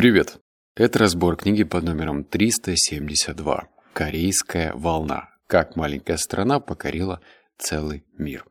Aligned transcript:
Привет! 0.00 0.38
Это 0.76 1.00
разбор 1.00 1.36
книги 1.36 1.62
под 1.62 1.84
номером 1.84 2.24
372 2.24 3.68
«Корейская 3.92 4.72
волна. 4.72 5.28
Как 5.46 5.76
маленькая 5.76 6.16
страна 6.16 6.58
покорила 6.58 7.20
целый 7.58 8.06
мир». 8.16 8.46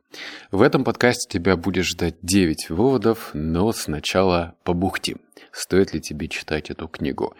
В 0.52 0.62
этом 0.62 0.84
подкасте 0.84 1.28
тебя 1.28 1.56
будет 1.56 1.86
ждать 1.86 2.14
9 2.22 2.70
выводов, 2.70 3.30
но 3.34 3.72
сначала 3.72 4.54
побухтим. 4.62 5.20
Стоит 5.50 5.92
ли 5.92 6.00
тебе 6.00 6.28
читать 6.28 6.70
эту 6.70 6.86
книгу? 6.86 7.34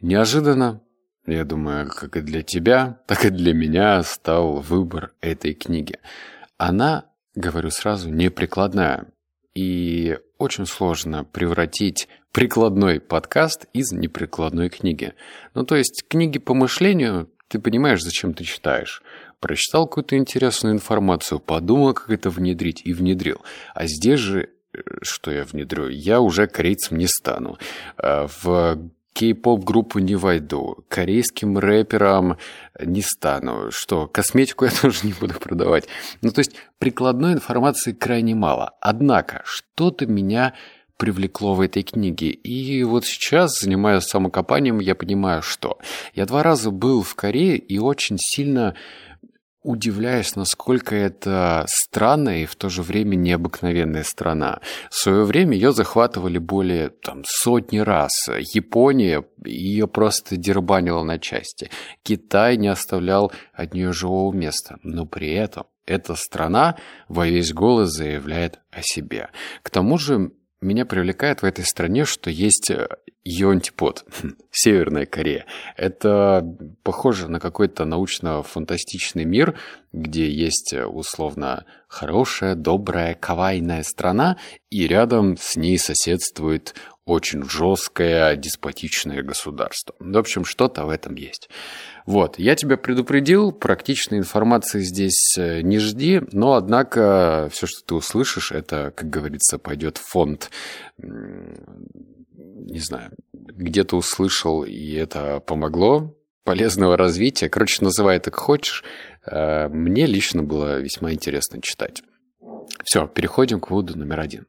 Неожиданно, 0.00 0.80
я 1.26 1.44
думаю, 1.44 1.90
как 1.90 2.18
и 2.18 2.20
для 2.20 2.42
тебя, 2.42 3.00
так 3.08 3.24
и 3.24 3.30
для 3.30 3.52
меня 3.52 4.04
стал 4.04 4.60
выбор 4.60 5.12
этой 5.20 5.54
книги. 5.54 5.98
Она, 6.56 7.06
говорю 7.34 7.70
сразу, 7.70 8.10
неприкладная. 8.10 9.08
И 9.56 10.16
очень 10.38 10.66
сложно 10.66 11.24
превратить 11.24 12.08
прикладной 12.32 13.00
подкаст 13.00 13.66
из 13.72 13.92
неприкладной 13.92 14.68
книги. 14.68 15.14
Ну, 15.54 15.64
то 15.64 15.76
есть, 15.76 16.04
книги 16.08 16.38
по 16.38 16.54
мышлению, 16.54 17.28
ты 17.48 17.58
понимаешь, 17.58 18.02
зачем 18.02 18.34
ты 18.34 18.44
читаешь. 18.44 19.02
Прочитал 19.40 19.86
какую-то 19.86 20.16
интересную 20.16 20.74
информацию, 20.74 21.40
подумал, 21.40 21.94
как 21.94 22.10
это 22.10 22.30
внедрить, 22.30 22.82
и 22.84 22.92
внедрил. 22.92 23.40
А 23.74 23.86
здесь 23.86 24.20
же, 24.20 24.50
э, 24.72 24.78
что 25.02 25.30
я 25.30 25.44
внедрю? 25.44 25.88
Я 25.88 26.20
уже 26.20 26.46
корейцем 26.46 26.98
не 26.98 27.06
стану. 27.08 27.58
А 27.96 28.28
в 28.42 28.78
кей-поп 29.12 29.64
группу 29.64 29.98
не 29.98 30.14
войду, 30.14 30.84
корейским 30.88 31.58
рэперам 31.58 32.38
не 32.80 33.02
стану. 33.02 33.72
Что, 33.72 34.06
косметику 34.06 34.66
я 34.66 34.70
тоже 34.82 35.06
не 35.06 35.12
буду 35.14 35.34
продавать. 35.34 35.88
Ну, 36.22 36.30
то 36.30 36.38
есть 36.38 36.54
прикладной 36.78 37.32
информации 37.32 37.92
крайне 37.92 38.34
мало. 38.36 38.74
Однако, 38.80 39.42
что-то 39.44 40.06
меня 40.06 40.54
привлекло 41.00 41.54
в 41.54 41.62
этой 41.62 41.82
книге. 41.82 42.28
И 42.28 42.84
вот 42.84 43.06
сейчас, 43.06 43.58
занимаясь 43.58 44.04
самокопанием, 44.04 44.80
я 44.80 44.94
понимаю, 44.94 45.40
что 45.40 45.78
я 46.14 46.26
два 46.26 46.42
раза 46.42 46.70
был 46.70 47.02
в 47.02 47.14
Корее 47.14 47.56
и 47.56 47.78
очень 47.78 48.18
сильно 48.18 48.76
удивляюсь, 49.62 50.36
насколько 50.36 50.94
это 50.94 51.64
странная 51.68 52.42
и 52.42 52.46
в 52.46 52.54
то 52.54 52.68
же 52.68 52.82
время 52.82 53.16
необыкновенная 53.16 54.04
страна. 54.04 54.60
В 54.90 54.96
свое 54.96 55.24
время 55.24 55.54
ее 55.54 55.72
захватывали 55.72 56.36
более 56.36 56.90
там, 56.90 57.22
сотни 57.26 57.78
раз. 57.78 58.12
Япония 58.54 59.24
ее 59.42 59.86
просто 59.86 60.36
дербанила 60.36 61.02
на 61.02 61.18
части. 61.18 61.70
Китай 62.02 62.58
не 62.58 62.68
оставлял 62.68 63.32
от 63.54 63.72
нее 63.72 63.92
живого 63.92 64.34
места. 64.34 64.78
Но 64.82 65.06
при 65.06 65.32
этом 65.32 65.64
эта 65.86 66.14
страна 66.14 66.76
во 67.08 67.26
весь 67.26 67.54
голос 67.54 67.90
заявляет 67.90 68.60
о 68.70 68.82
себе. 68.82 69.30
К 69.62 69.70
тому 69.70 69.96
же 69.96 70.32
меня 70.60 70.84
привлекает 70.84 71.42
в 71.42 71.44
этой 71.44 71.64
стране, 71.64 72.04
что 72.04 72.30
есть 72.30 72.70
ее 73.24 73.50
антипод– 73.50 74.04
Северная 74.50 75.06
Корея. 75.06 75.46
Это 75.76 76.44
похоже 76.82 77.28
на 77.28 77.38
какой-то 77.38 77.84
научно-фантастичный 77.84 79.24
мир, 79.24 79.58
где 79.92 80.30
есть 80.30 80.72
э, 80.72 80.86
условно 80.86 81.66
хорошая, 81.86 82.54
добрая, 82.54 83.14
кавайная 83.14 83.82
страна, 83.82 84.38
и 84.70 84.86
рядом 84.86 85.36
с 85.36 85.56
ней 85.56 85.78
соседствует 85.78 86.74
очень 87.10 87.42
жесткое, 87.42 88.36
деспотичное 88.36 89.22
государство. 89.22 89.94
В 89.98 90.16
общем, 90.16 90.44
что-то 90.44 90.84
в 90.84 90.90
этом 90.90 91.16
есть. 91.16 91.48
Вот, 92.06 92.38
я 92.38 92.54
тебя 92.54 92.76
предупредил, 92.76 93.52
практичной 93.52 94.18
информации 94.18 94.80
здесь 94.80 95.36
э, 95.36 95.60
не 95.62 95.78
жди, 95.78 96.22
но, 96.32 96.54
однако, 96.54 97.48
все, 97.52 97.66
что 97.66 97.84
ты 97.84 97.94
услышишь, 97.94 98.52
это, 98.52 98.92
как 98.94 99.10
говорится, 99.10 99.58
пойдет 99.58 99.98
в 99.98 100.06
фонд, 100.08 100.50
не 100.98 102.78
знаю, 102.78 103.12
где-то 103.32 103.96
услышал, 103.96 104.64
и 104.64 104.92
это 104.94 105.40
помогло, 105.40 106.16
полезного 106.44 106.96
развития. 106.96 107.48
Короче, 107.48 107.84
называй 107.84 108.16
это 108.16 108.30
как 108.30 108.40
хочешь. 108.40 108.84
Э, 109.26 109.68
мне 109.68 110.06
лично 110.06 110.42
было 110.42 110.80
весьма 110.80 111.12
интересно 111.12 111.60
читать. 111.60 112.02
Все, 112.84 113.06
переходим 113.06 113.60
к 113.60 113.70
выводу 113.70 113.98
номер 113.98 114.20
один. 114.20 114.46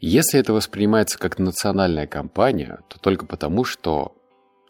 Если 0.00 0.38
это 0.38 0.52
воспринимается 0.52 1.18
как 1.18 1.38
национальная 1.38 2.06
кампания, 2.06 2.80
то 2.88 2.98
только 3.00 3.26
потому, 3.26 3.64
что 3.64 4.14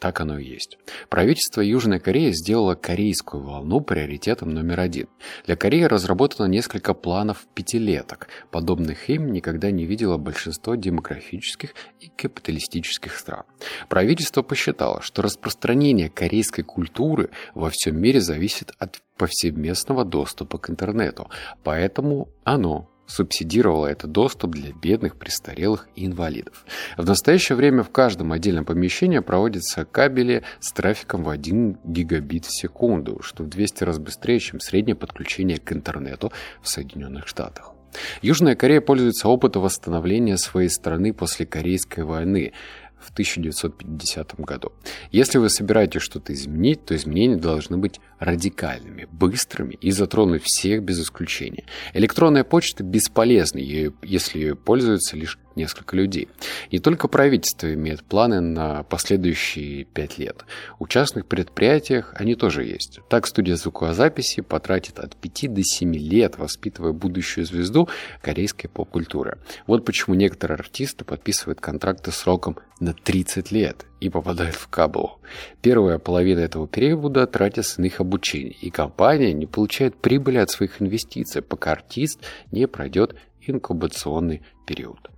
так 0.01 0.21
оно 0.21 0.39
и 0.39 0.45
есть. 0.45 0.79
Правительство 1.09 1.61
Южной 1.61 1.99
Кореи 1.99 2.31
сделало 2.31 2.75
корейскую 2.75 3.43
волну 3.43 3.81
приоритетом 3.81 4.51
номер 4.51 4.81
один. 4.81 5.09
Для 5.45 5.57
Кореи 5.57 5.83
разработано 5.83 6.47
несколько 6.47 6.95
планов 6.95 7.47
пятилеток. 7.55 8.29
Подобных 8.51 9.11
им 9.11 9.33
никогда 9.33 9.71
не 9.71 9.87
видело 9.87 10.17
большинство 10.17 10.77
демографических 10.77 11.75
и 12.01 12.09
капиталистических 12.09 13.17
стран. 13.17 13.45
Правительство 13.89 14.43
посчитало, 14.43 15.03
что 15.03 15.23
распространение 15.23 16.09
корейской 16.09 16.63
культуры 16.63 17.31
во 17.55 17.71
всем 17.71 18.01
мире 18.01 18.21
зависит 18.21 18.73
от 18.79 19.01
повсеместного 19.17 20.05
доступа 20.05 20.59
к 20.59 20.71
интернету, 20.71 21.29
поэтому 21.65 22.29
оно 22.45 22.89
субсидировала 23.09 23.87
этот 23.87 24.13
доступ 24.13 24.53
для 24.53 24.73
бедных, 24.73 25.17
престарелых 25.17 25.89
и 25.97 26.07
инвалидов. 26.07 26.65
В 26.97 27.05
настоящее 27.05 27.57
время 27.57 27.83
в 27.83 27.91
каждом 27.91 28.33
отдельном 28.33 28.65
помещении 28.65 29.19
проводятся 29.19 29.85
кабели 29.85 30.45
с 30.61 30.71
трафиком 30.73 31.25
в 31.25 31.31
1 31.31 31.79
гигабит 31.85 32.45
в 32.45 32.57
секунду, 32.57 33.21
что 33.23 33.43
в 33.43 33.49
200 33.49 33.85
раз 33.85 33.99
быстрее, 33.99 34.39
чем 34.39 34.61
среднее 34.61 34.95
подключение 34.95 35.59
к 35.59 35.73
интернету 35.73 36.33
в 36.63 36.69
Соединенных 36.69 37.27
Штатах. 37.27 37.73
Южная 38.21 38.55
Корея 38.55 38.83
пользуется 38.83 39.29
опытом 39.29 39.63
восстановления 39.63 40.37
своей 40.37 40.69
страны 40.69 41.15
после 41.15 41.47
Корейской 41.47 42.05
войны 42.05 42.53
в 43.01 43.11
1950 43.11 44.41
году. 44.41 44.73
Если 45.11 45.39
вы 45.39 45.51
собираетесь 45.51 46.03
что-то 46.03 46.33
изменить, 46.33 46.85
то 46.85 46.97
изменения 46.97 47.37
должны 47.37 47.79
быть 47.79 48.01
радикальными, 48.19 49.07
быстрыми 49.11 49.75
и 49.81 49.91
затронуть 49.91 50.43
всех 50.45 50.83
без 50.83 51.01
исключения. 51.01 51.65
Электронная 51.95 52.45
почта 52.45 52.83
бесполезна, 52.83 53.59
если 53.59 54.39
ее 54.39 54.57
пользуются 54.57 55.17
лишь 55.17 55.39
несколько 55.59 55.97
людей. 55.97 56.29
Не 56.73 56.79
только 56.79 57.09
правительство 57.09 57.73
имеет 57.75 58.03
планы 58.03 58.41
на 58.41 58.83
последующие 58.85 59.85
пять 59.85 60.17
лет. 60.17 60.45
У 60.79 60.87
частных 60.87 61.27
предприятиях 61.27 62.15
они 62.17 62.35
тоже 62.35 62.65
есть. 62.65 63.01
Так 63.11 63.27
студия 63.27 63.57
звукозаписи 63.57 64.41
потратит 64.41 64.99
от 64.99 65.17
5 65.17 65.53
до 65.53 65.63
7 65.63 65.95
лет, 65.95 66.39
воспитывая 66.39 66.93
будущую 66.93 67.45
звезду 67.45 67.89
корейской 68.23 68.69
поп-культуры. 68.69 69.39
Вот 69.67 69.85
почему 69.85 70.15
некоторые 70.15 70.57
артисты 70.57 71.05
подписывают 71.05 71.61
контракты 71.61 72.13
сроком 72.13 72.57
на 72.81 72.95
30 72.95 73.51
лет 73.51 73.87
и 74.01 74.09
попадают 74.09 74.55
в 74.55 74.69
каблу. 74.69 75.21
Первая 75.63 75.99
половина 75.99 76.41
этого 76.41 76.69
периода 76.69 77.27
тратится 77.27 77.81
на 77.81 77.87
их 77.87 78.01
обучение, 78.01 78.53
и 78.53 78.71
компания 78.71 79.33
не 79.33 79.47
получает 79.47 79.97
прибыли 79.97 80.39
от 80.39 80.51
своих 80.51 80.81
инвестиций, 80.81 81.43
пока 81.43 81.73
артист 81.73 82.21
не 82.53 82.67
пройдет 82.69 83.17
инкубационный 83.41 84.43
период. 84.67 85.11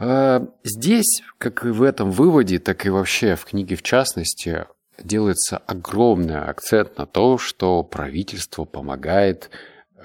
А, 0.00 0.46
здесь, 0.64 1.22
как 1.36 1.64
и 1.66 1.68
в 1.68 1.82
этом 1.82 2.10
выводе, 2.10 2.58
так 2.58 2.86
и 2.86 2.90
вообще 2.90 3.36
в 3.36 3.44
книге 3.44 3.76
в 3.76 3.82
частности, 3.82 4.64
делается 5.02 5.58
огромный 5.58 6.40
акцент 6.40 6.96
на 6.96 7.06
то, 7.06 7.36
что 7.36 7.82
правительство 7.82 8.64
помогает 8.64 9.50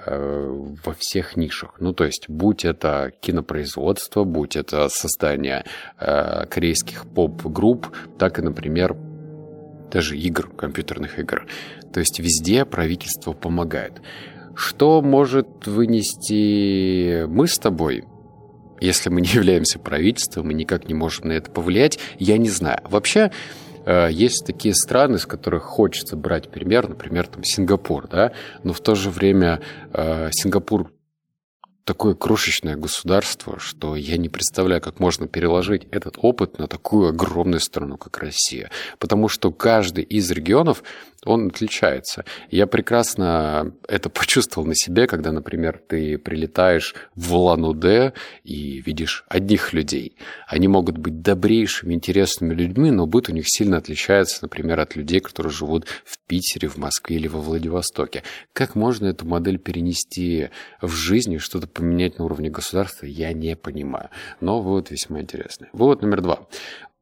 э, 0.05 0.65
во 0.83 0.93
всех 0.93 1.37
нишах. 1.37 1.75
Ну, 1.79 1.93
то 1.93 2.03
есть, 2.03 2.25
будь 2.27 2.65
это 2.65 3.13
кинопроизводство, 3.21 4.25
будь 4.25 4.57
это 4.57 4.89
создание 4.89 5.63
э, 5.97 6.45
корейских 6.47 7.05
поп-групп, 7.05 7.87
так 8.19 8.39
и, 8.39 8.41
например, 8.41 8.97
даже 9.91 10.17
игр, 10.17 10.49
компьютерных 10.49 11.19
игр. 11.19 11.47
То 11.93 12.01
есть, 12.01 12.19
везде 12.19 12.65
правительство 12.65 13.31
помогает. 13.31 14.01
Что 14.55 15.01
может 15.01 15.67
вынести 15.67 17.25
мы 17.27 17.47
с 17.47 17.57
тобой– 17.57 18.03
если 18.79 19.09
мы 19.09 19.21
не 19.21 19.29
являемся 19.29 19.79
правительством 19.79 20.51
и 20.51 20.53
никак 20.53 20.87
не 20.87 20.93
можем 20.93 21.29
на 21.29 21.33
это 21.33 21.49
повлиять, 21.51 21.99
я 22.19 22.37
не 22.37 22.49
знаю. 22.49 22.79
Вообще, 22.83 23.31
э, 23.85 24.09
есть 24.11 24.45
такие 24.45 24.73
страны, 24.73 25.17
с 25.17 25.25
которых 25.25 25.63
хочется 25.63 26.15
брать 26.15 26.49
пример, 26.49 26.89
например, 26.89 27.27
там 27.27 27.43
Сингапур, 27.43 28.07
да, 28.07 28.31
но 28.63 28.73
в 28.73 28.79
то 28.79 28.95
же 28.95 29.09
время 29.09 29.61
э, 29.93 30.29
Сингапур 30.31 30.91
такое 31.85 32.15
крошечное 32.15 32.75
государство, 32.75 33.59
что 33.59 33.95
я 33.95 34.17
не 34.17 34.27
представляю, 34.27 34.81
как 34.81 34.99
можно 34.99 35.27
переложить 35.27 35.87
этот 35.91 36.15
опыт 36.17 36.57
на 36.57 36.67
такую 36.67 37.09
огромную 37.09 37.59
страну, 37.59 37.97
как 37.97 38.17
Россия. 38.17 38.71
Потому 38.99 39.29
что 39.29 39.51
каждый 39.51 40.03
из 40.03 40.29
регионов 40.31 40.83
он 41.25 41.47
отличается. 41.47 42.23
Я 42.51 42.67
прекрасно 42.67 43.73
это 43.87 44.09
почувствовал 44.09 44.67
на 44.67 44.75
себе, 44.75 45.07
когда, 45.07 45.31
например, 45.31 45.81
ты 45.87 46.17
прилетаешь 46.17 46.95
в 47.15 47.35
Улан-Удэ 47.35 48.13
и 48.43 48.81
видишь 48.81 49.25
одних 49.27 49.73
людей. 49.73 50.15
Они 50.47 50.67
могут 50.67 50.97
быть 50.97 51.21
добрейшими, 51.21 51.93
интересными 51.93 52.53
людьми, 52.53 52.91
но 52.91 53.07
быт 53.07 53.29
у 53.29 53.33
них 53.33 53.45
сильно 53.47 53.77
отличается, 53.77 54.39
например, 54.43 54.79
от 54.79 54.95
людей, 54.95 55.19
которые 55.19 55.51
живут 55.51 55.87
в 56.05 56.19
Питере, 56.27 56.67
в 56.67 56.77
Москве 56.77 57.17
или 57.17 57.27
во 57.27 57.41
Владивостоке. 57.41 58.23
Как 58.53 58.75
можно 58.75 59.07
эту 59.07 59.25
модель 59.25 59.57
перенести 59.57 60.49
в 60.81 60.91
жизни, 60.91 61.37
что-то 61.37 61.67
поменять 61.75 62.17
на 62.17 62.25
уровне 62.25 62.49
государства, 62.49 63.05
я 63.05 63.33
не 63.33 63.55
понимаю. 63.55 64.09
Но 64.41 64.61
вывод 64.61 64.89
весьма 64.89 65.21
интересный. 65.21 65.67
Вывод 65.73 66.01
номер 66.01 66.21
два. 66.21 66.39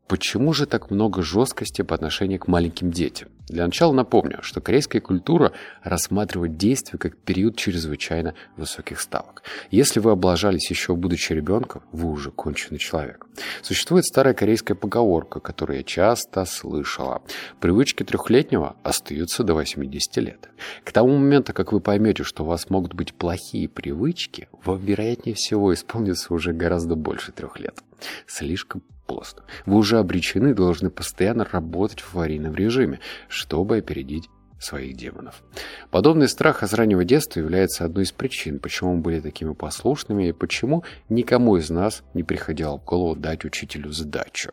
Почему 0.07 0.53
же 0.53 0.65
так 0.65 0.91
много 0.91 1.21
жесткости 1.21 1.81
по 1.81 1.95
отношению 1.95 2.39
к 2.39 2.47
маленьким 2.47 2.91
детям? 2.91 3.29
Для 3.47 3.65
начала 3.65 3.93
напомню, 3.93 4.39
что 4.41 4.61
корейская 4.61 4.99
культура 4.99 5.53
рассматривает 5.81 6.57
действие 6.57 6.97
как 6.97 7.17
период 7.17 7.57
чрезвычайно 7.57 8.35
высоких 8.57 8.99
ставок. 8.99 9.43
Если 9.69 9.99
вы 9.99 10.11
облажались 10.11 10.69
еще 10.69 10.95
будучи 10.95 11.33
ребенком, 11.33 11.83
вы 11.91 12.09
уже 12.09 12.31
конченый 12.31 12.79
человек. 12.79 13.27
Существует 13.61 14.05
старая 14.05 14.33
корейская 14.33 14.75
поговорка, 14.75 15.39
которую 15.39 15.77
я 15.77 15.83
часто 15.83 16.45
слышала. 16.45 17.21
Привычки 17.59 18.03
трехлетнего 18.03 18.75
остаются 18.83 19.43
до 19.43 19.53
80 19.55 20.17
лет. 20.17 20.49
К 20.83 20.91
тому 20.91 21.17
моменту, 21.17 21.53
как 21.53 21.73
вы 21.73 21.79
поймете, 21.79 22.23
что 22.23 22.43
у 22.43 22.47
вас 22.47 22.69
могут 22.69 22.93
быть 22.93 23.13
плохие 23.13 23.67
привычки, 23.67 24.47
вам, 24.63 24.79
вероятнее 24.79 25.35
всего, 25.35 25.73
исполнится 25.73 26.33
уже 26.33 26.53
гораздо 26.53 26.95
больше 26.95 27.31
трех 27.31 27.59
лет. 27.59 27.77
Слишком 28.25 28.83
поздно. 29.05 29.43
Вы 29.65 29.77
уже 29.77 29.99
обречены, 29.99 30.53
должны 30.53 30.89
постоянно 30.89 31.45
работать 31.45 32.01
в 32.01 32.15
аварийном 32.15 32.55
режиме, 32.55 32.99
чтобы 33.27 33.77
опередить 33.77 34.29
своих 34.63 34.95
демонов. 34.95 35.43
Подобный 35.91 36.27
страх 36.27 36.63
с 36.63 36.73
раннего 36.73 37.03
детства 37.03 37.39
является 37.39 37.85
одной 37.85 38.05
из 38.05 38.11
причин, 38.11 38.59
почему 38.59 38.95
мы 38.95 39.01
были 39.01 39.19
такими 39.19 39.53
послушными 39.53 40.29
и 40.29 40.31
почему 40.31 40.83
никому 41.09 41.57
из 41.57 41.69
нас 41.69 42.03
не 42.13 42.23
приходило 42.23 42.77
в 42.77 42.85
голову 42.85 43.15
дать 43.15 43.45
учителю 43.45 43.91
задачу. 43.91 44.51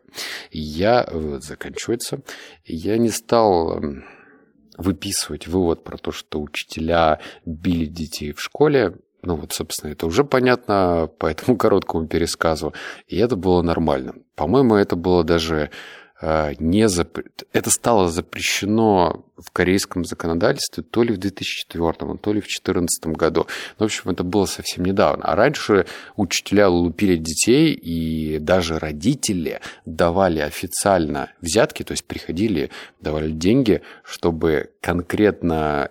Я, 0.50 1.08
вот, 1.10 1.44
заканчивается, 1.44 2.22
я 2.64 2.98
не 2.98 3.10
стал 3.10 3.78
эм, 3.78 4.04
выписывать 4.76 5.46
вывод 5.46 5.84
про 5.84 5.96
то, 5.96 6.12
что 6.12 6.40
учителя 6.40 7.20
били 7.44 7.86
детей 7.86 8.32
в 8.32 8.40
школе. 8.40 8.96
Ну 9.22 9.36
вот, 9.36 9.52
собственно, 9.52 9.92
это 9.92 10.06
уже 10.06 10.24
понятно 10.24 11.10
по 11.18 11.26
этому 11.26 11.56
короткому 11.58 12.06
пересказу. 12.06 12.72
И 13.06 13.16
это 13.16 13.36
было 13.36 13.62
нормально. 13.62 14.14
По-моему, 14.34 14.74
это 14.76 14.96
было 14.96 15.24
даже 15.24 15.70
э, 16.20 16.52
не 16.58 16.88
зап... 16.88 17.18
это 17.52 17.70
стало 17.70 18.08
запрещено 18.08 19.24
в 19.36 19.50
корейском 19.50 20.04
законодательстве 20.04 20.82
то 20.82 21.02
ли 21.02 21.14
в 21.14 21.18
2004, 21.18 21.92
то 21.92 22.32
ли 22.32 22.40
в 22.40 22.44
2014 22.44 23.06
году. 23.06 23.46
Ну, 23.78 23.84
в 23.84 23.86
общем, 23.86 24.10
это 24.10 24.24
было 24.24 24.46
совсем 24.46 24.84
недавно. 24.84 25.24
А 25.24 25.36
раньше 25.36 25.86
учителя 26.16 26.68
лупили 26.68 27.16
детей, 27.16 27.72
и 27.72 28.38
даже 28.38 28.78
родители 28.78 29.60
давали 29.84 30.40
официально 30.40 31.30
взятки, 31.40 31.82
то 31.82 31.92
есть 31.92 32.04
приходили, 32.04 32.70
давали 33.00 33.30
деньги, 33.30 33.82
чтобы 34.02 34.70
конкретно 34.80 35.90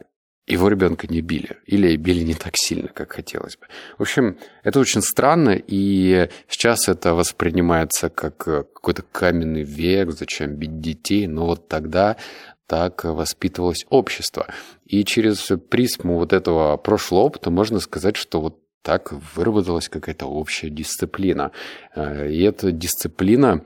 его 0.49 0.67
ребенка 0.67 1.07
не 1.07 1.21
били. 1.21 1.57
Или 1.65 1.95
били 1.95 2.23
не 2.23 2.33
так 2.33 2.53
сильно, 2.55 2.89
как 2.89 3.13
хотелось 3.13 3.57
бы. 3.57 3.67
В 3.97 4.01
общем, 4.01 4.37
это 4.63 4.79
очень 4.79 5.01
странно, 5.01 5.51
и 5.51 6.29
сейчас 6.47 6.89
это 6.89 7.13
воспринимается 7.13 8.09
как 8.09 8.47
э, 8.47 8.63
какой-то 8.63 9.03
каменный 9.03 9.63
век, 9.63 10.11
зачем 10.11 10.55
бить 10.55 10.81
детей, 10.81 11.27
но 11.27 11.45
вот 11.45 11.67
тогда 11.67 12.17
так 12.65 13.03
воспитывалось 13.03 13.85
общество. 13.89 14.47
И 14.85 15.03
через 15.03 15.51
призму 15.69 16.17
вот 16.17 16.33
этого 16.33 16.77
прошлого 16.77 17.21
опыта 17.21 17.51
можно 17.51 17.79
сказать, 17.79 18.15
что 18.15 18.41
вот 18.41 18.59
так 18.81 19.11
выработалась 19.35 19.89
какая-то 19.89 20.25
общая 20.25 20.69
дисциплина. 20.69 21.51
Э, 21.95 22.29
и 22.29 22.41
эта 22.41 22.71
дисциплина 22.71 23.63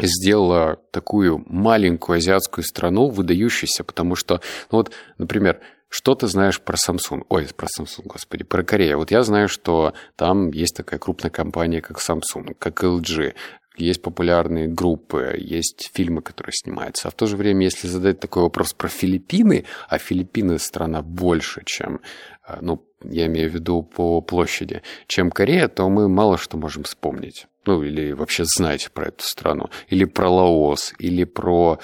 сделала 0.00 0.78
такую 0.90 1.44
маленькую 1.46 2.16
азиатскую 2.18 2.64
страну 2.64 3.08
выдающейся, 3.08 3.84
потому 3.84 4.14
что, 4.14 4.40
ну 4.70 4.78
вот, 4.78 4.92
например, 5.16 5.60
что 5.88 6.14
ты 6.14 6.26
знаешь 6.26 6.60
про 6.60 6.76
Samsung? 6.76 7.24
Ой, 7.28 7.48
про 7.56 7.66
Samsung, 7.66 8.04
господи, 8.04 8.44
про 8.44 8.62
Корею. 8.62 8.98
Вот 8.98 9.10
я 9.10 9.22
знаю, 9.22 9.48
что 9.48 9.94
там 10.16 10.50
есть 10.50 10.76
такая 10.76 11.00
крупная 11.00 11.30
компания, 11.30 11.80
как 11.80 11.98
Samsung, 11.98 12.54
как 12.58 12.84
LG. 12.84 13.34
Есть 13.78 14.02
популярные 14.02 14.66
группы, 14.66 15.36
есть 15.38 15.90
фильмы, 15.94 16.20
которые 16.20 16.52
снимаются. 16.52 17.08
А 17.08 17.10
в 17.10 17.14
то 17.14 17.26
же 17.26 17.36
время, 17.36 17.64
если 17.64 17.86
задать 17.86 18.20
такой 18.20 18.42
вопрос 18.42 18.72
про 18.72 18.88
Филиппины, 18.88 19.64
а 19.88 19.98
Филиппины 19.98 20.58
страна 20.58 21.00
больше, 21.00 21.62
чем, 21.64 22.00
э, 22.46 22.58
ну, 22.60 22.84
я 23.04 23.26
имею 23.26 23.48
в 23.48 23.54
виду 23.54 23.82
по 23.82 24.20
площади, 24.20 24.82
чем 25.06 25.30
Корея, 25.30 25.68
то 25.68 25.88
мы 25.88 26.08
мало 26.08 26.36
что 26.36 26.56
можем 26.56 26.82
вспомнить. 26.82 27.46
Ну, 27.66 27.82
или 27.82 28.12
вообще 28.12 28.44
знать 28.44 28.90
про 28.92 29.08
эту 29.08 29.24
страну. 29.24 29.70
Или 29.88 30.04
про 30.04 30.28
Лаос, 30.28 30.92
или 30.98 31.24
про, 31.24 31.78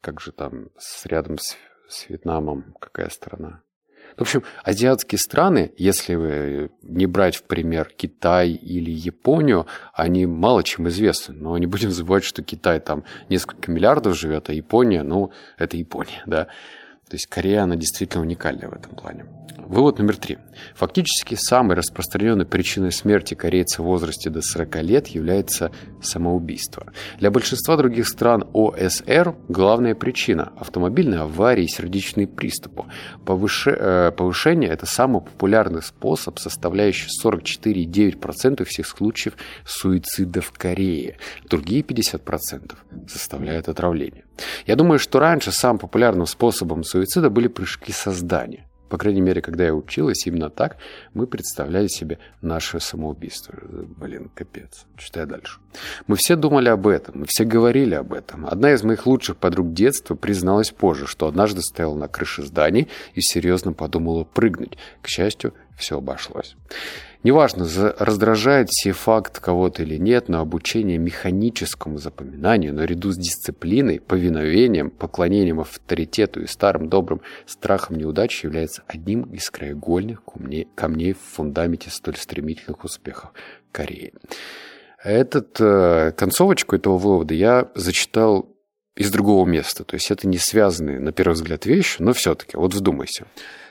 как 0.00 0.20
же 0.20 0.32
там, 0.32 0.68
рядом 1.04 1.38
с 1.38 1.56
с 1.88 2.08
Вьетнамом 2.08 2.74
какая 2.80 3.08
страна? 3.08 3.62
В 4.16 4.22
общем, 4.22 4.42
азиатские 4.64 5.18
страны, 5.18 5.72
если 5.76 6.70
не 6.82 7.06
брать 7.06 7.36
в 7.36 7.44
пример 7.44 7.90
Китай 7.96 8.50
или 8.50 8.90
Японию, 8.90 9.66
они 9.92 10.26
мало 10.26 10.64
чем 10.64 10.88
известны. 10.88 11.34
Но 11.34 11.56
не 11.58 11.66
будем 11.66 11.90
забывать, 11.90 12.24
что 12.24 12.42
Китай 12.42 12.80
там 12.80 13.04
несколько 13.28 13.70
миллиардов 13.70 14.18
живет, 14.18 14.48
а 14.48 14.52
Япония, 14.52 15.02
ну, 15.02 15.30
это 15.56 15.76
Япония, 15.76 16.22
да. 16.26 16.48
То 17.08 17.14
есть 17.14 17.26
Корея, 17.26 17.62
она 17.62 17.76
действительно 17.76 18.22
уникальная 18.22 18.68
в 18.68 18.74
этом 18.74 18.94
плане. 18.94 19.24
Вывод 19.68 19.98
номер 19.98 20.16
три. 20.16 20.38
Фактически 20.76 21.34
самой 21.34 21.76
распространенной 21.76 22.46
причиной 22.46 22.90
смерти 22.90 23.34
корейца 23.34 23.82
в 23.82 23.84
возрасте 23.84 24.30
до 24.30 24.40
40 24.40 24.82
лет 24.82 25.08
является 25.08 25.70
самоубийство. 26.00 26.90
Для 27.18 27.30
большинства 27.30 27.76
других 27.76 28.08
стран 28.08 28.48
ОСР 28.54 29.36
главная 29.48 29.94
причина– 29.94 30.54
автомобильные 30.58 31.20
аварии 31.20 31.64
и 31.64 31.68
сердечные 31.68 32.26
приступы. 32.26 32.84
Повыше... 33.26 33.76
Э, 33.78 34.10
повышение– 34.10 34.70
это 34.70 34.86
самый 34.86 35.20
популярный 35.20 35.82
способ, 35.82 36.38
составляющий 36.38 37.08
44,9% 37.22 38.64
всех 38.64 38.86
случаев 38.86 39.34
суицида 39.66 40.40
в 40.40 40.50
Корее. 40.52 41.18
Другие 41.44 41.82
50% 41.82 42.74
составляют 43.06 43.68
отравление. 43.68 44.24
Я 44.66 44.76
думаю, 44.76 44.98
что 44.98 45.18
раньше 45.18 45.52
самым 45.52 45.78
популярным 45.78 46.26
способом 46.26 46.84
суицида 46.84 47.30
были 47.30 47.48
прыжки 47.48 47.92
создания. 47.92 48.68
По 48.88 48.96
крайней 48.96 49.20
мере, 49.20 49.42
когда 49.42 49.64
я 49.64 49.74
училась, 49.74 50.26
именно 50.26 50.48
так 50.48 50.78
мы 51.12 51.26
представляли 51.26 51.88
себе 51.88 52.18
наше 52.40 52.80
самоубийство. 52.80 53.54
Блин, 53.96 54.30
капец. 54.34 54.86
Читаю 54.96 55.26
дальше. 55.26 55.60
Мы 56.06 56.16
все 56.16 56.36
думали 56.36 56.68
об 56.68 56.86
этом, 56.86 57.20
мы 57.20 57.26
все 57.26 57.44
говорили 57.44 57.94
об 57.94 58.14
этом. 58.14 58.46
Одна 58.46 58.72
из 58.72 58.82
моих 58.82 59.06
лучших 59.06 59.36
подруг 59.36 59.74
детства 59.74 60.14
призналась 60.14 60.70
позже, 60.70 61.06
что 61.06 61.26
однажды 61.26 61.60
стояла 61.60 61.96
на 61.96 62.08
крыше 62.08 62.42
зданий 62.42 62.88
и 63.14 63.20
серьезно 63.20 63.72
подумала 63.72 64.24
прыгнуть. 64.24 64.78
К 65.02 65.08
счастью, 65.08 65.52
все 65.78 65.98
обошлось. 65.98 66.56
Неважно, 67.24 67.66
раздражает 67.98 68.68
сей 68.70 68.92
факт 68.92 69.40
кого-то 69.40 69.82
или 69.82 69.96
нет, 69.96 70.28
но 70.28 70.40
обучение 70.40 70.98
механическому 70.98 71.98
запоминанию 71.98 72.72
наряду 72.72 73.10
с 73.10 73.16
дисциплиной, 73.16 73.98
повиновением, 73.98 74.90
поклонением 74.90 75.60
авторитету 75.60 76.42
и 76.42 76.46
старым 76.46 76.88
добрым 76.88 77.20
страхом 77.44 77.96
неудачи 77.96 78.46
является 78.46 78.84
одним 78.86 79.22
из 79.34 79.50
краеугольных 79.50 80.22
камней 80.76 81.12
в 81.14 81.34
фундаменте 81.34 81.90
столь 81.90 82.16
стремительных 82.16 82.84
успехов 82.84 83.30
Кореи. 83.72 84.12
Этот, 85.02 85.60
э, 85.60 86.12
концовочку 86.16 86.76
этого 86.76 86.98
вывода 86.98 87.34
я 87.34 87.68
зачитал 87.74 88.54
из 88.98 89.10
другого 89.12 89.46
места. 89.46 89.84
То 89.84 89.94
есть 89.94 90.10
это 90.10 90.26
не 90.26 90.38
связанные, 90.38 90.98
на 90.98 91.12
первый 91.12 91.34
взгляд, 91.34 91.66
вещи, 91.66 92.02
но 92.02 92.12
все-таки, 92.12 92.56
вот 92.56 92.74
вдумайся. 92.74 93.26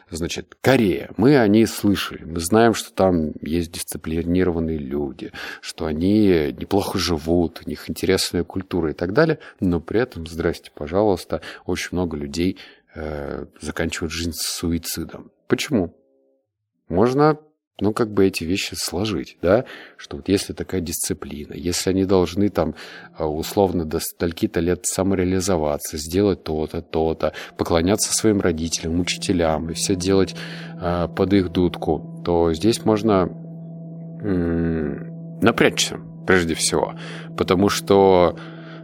Значит, 0.09 0.55
Корея. 0.61 1.11
Мы 1.17 1.37
о 1.37 1.47
ней 1.47 1.67
слышали. 1.67 2.23
Мы 2.23 2.39
знаем, 2.39 2.73
что 2.73 2.93
там 2.93 3.33
есть 3.41 3.71
дисциплинированные 3.71 4.77
люди, 4.77 5.31
что 5.61 5.85
они 5.85 6.53
неплохо 6.57 6.97
живут, 6.97 7.61
у 7.65 7.69
них 7.69 7.89
интересная 7.89 8.43
культура 8.43 8.91
и 8.91 8.93
так 8.93 9.11
далее. 9.13 9.39
Но 9.59 9.81
при 9.81 9.99
этом, 9.99 10.25
здрасте, 10.25 10.71
пожалуйста, 10.73 11.41
очень 11.65 11.89
много 11.91 12.15
людей 12.15 12.57
э, 12.95 13.45
заканчивают 13.59 14.13
жизнь 14.13 14.31
суицидом. 14.33 15.31
Почему? 15.47 15.93
Можно 16.87 17.37
ну, 17.79 17.93
как 17.93 18.11
бы 18.11 18.25
эти 18.25 18.43
вещи 18.43 18.73
сложить, 18.75 19.37
да, 19.41 19.65
что 19.97 20.17
вот 20.17 20.29
если 20.29 20.53
такая 20.53 20.81
дисциплина, 20.81 21.53
если 21.53 21.91
они 21.91 22.05
должны 22.05 22.49
там 22.49 22.73
а, 23.15 23.27
условно 23.27 23.85
до 23.85 23.99
стольки-то 23.99 24.59
лет 24.59 24.85
самореализоваться, 24.85 25.97
сделать 25.97 26.43
то-то, 26.43 26.81
то-то, 26.81 27.33
поклоняться 27.55 28.13
своим 28.13 28.41
родителям, 28.41 28.99
учителям 28.99 29.69
и 29.69 29.73
все 29.73 29.95
делать 29.95 30.35
э, 30.81 31.07
под 31.15 31.33
их 31.33 31.49
дудку, 31.51 32.23
то 32.25 32.51
здесь 32.53 32.83
можно 32.83 33.29
м- 34.21 35.39
напрячься 35.41 35.99
прежде 36.25 36.55
всего, 36.55 36.95
потому 37.37 37.69
что 37.69 38.37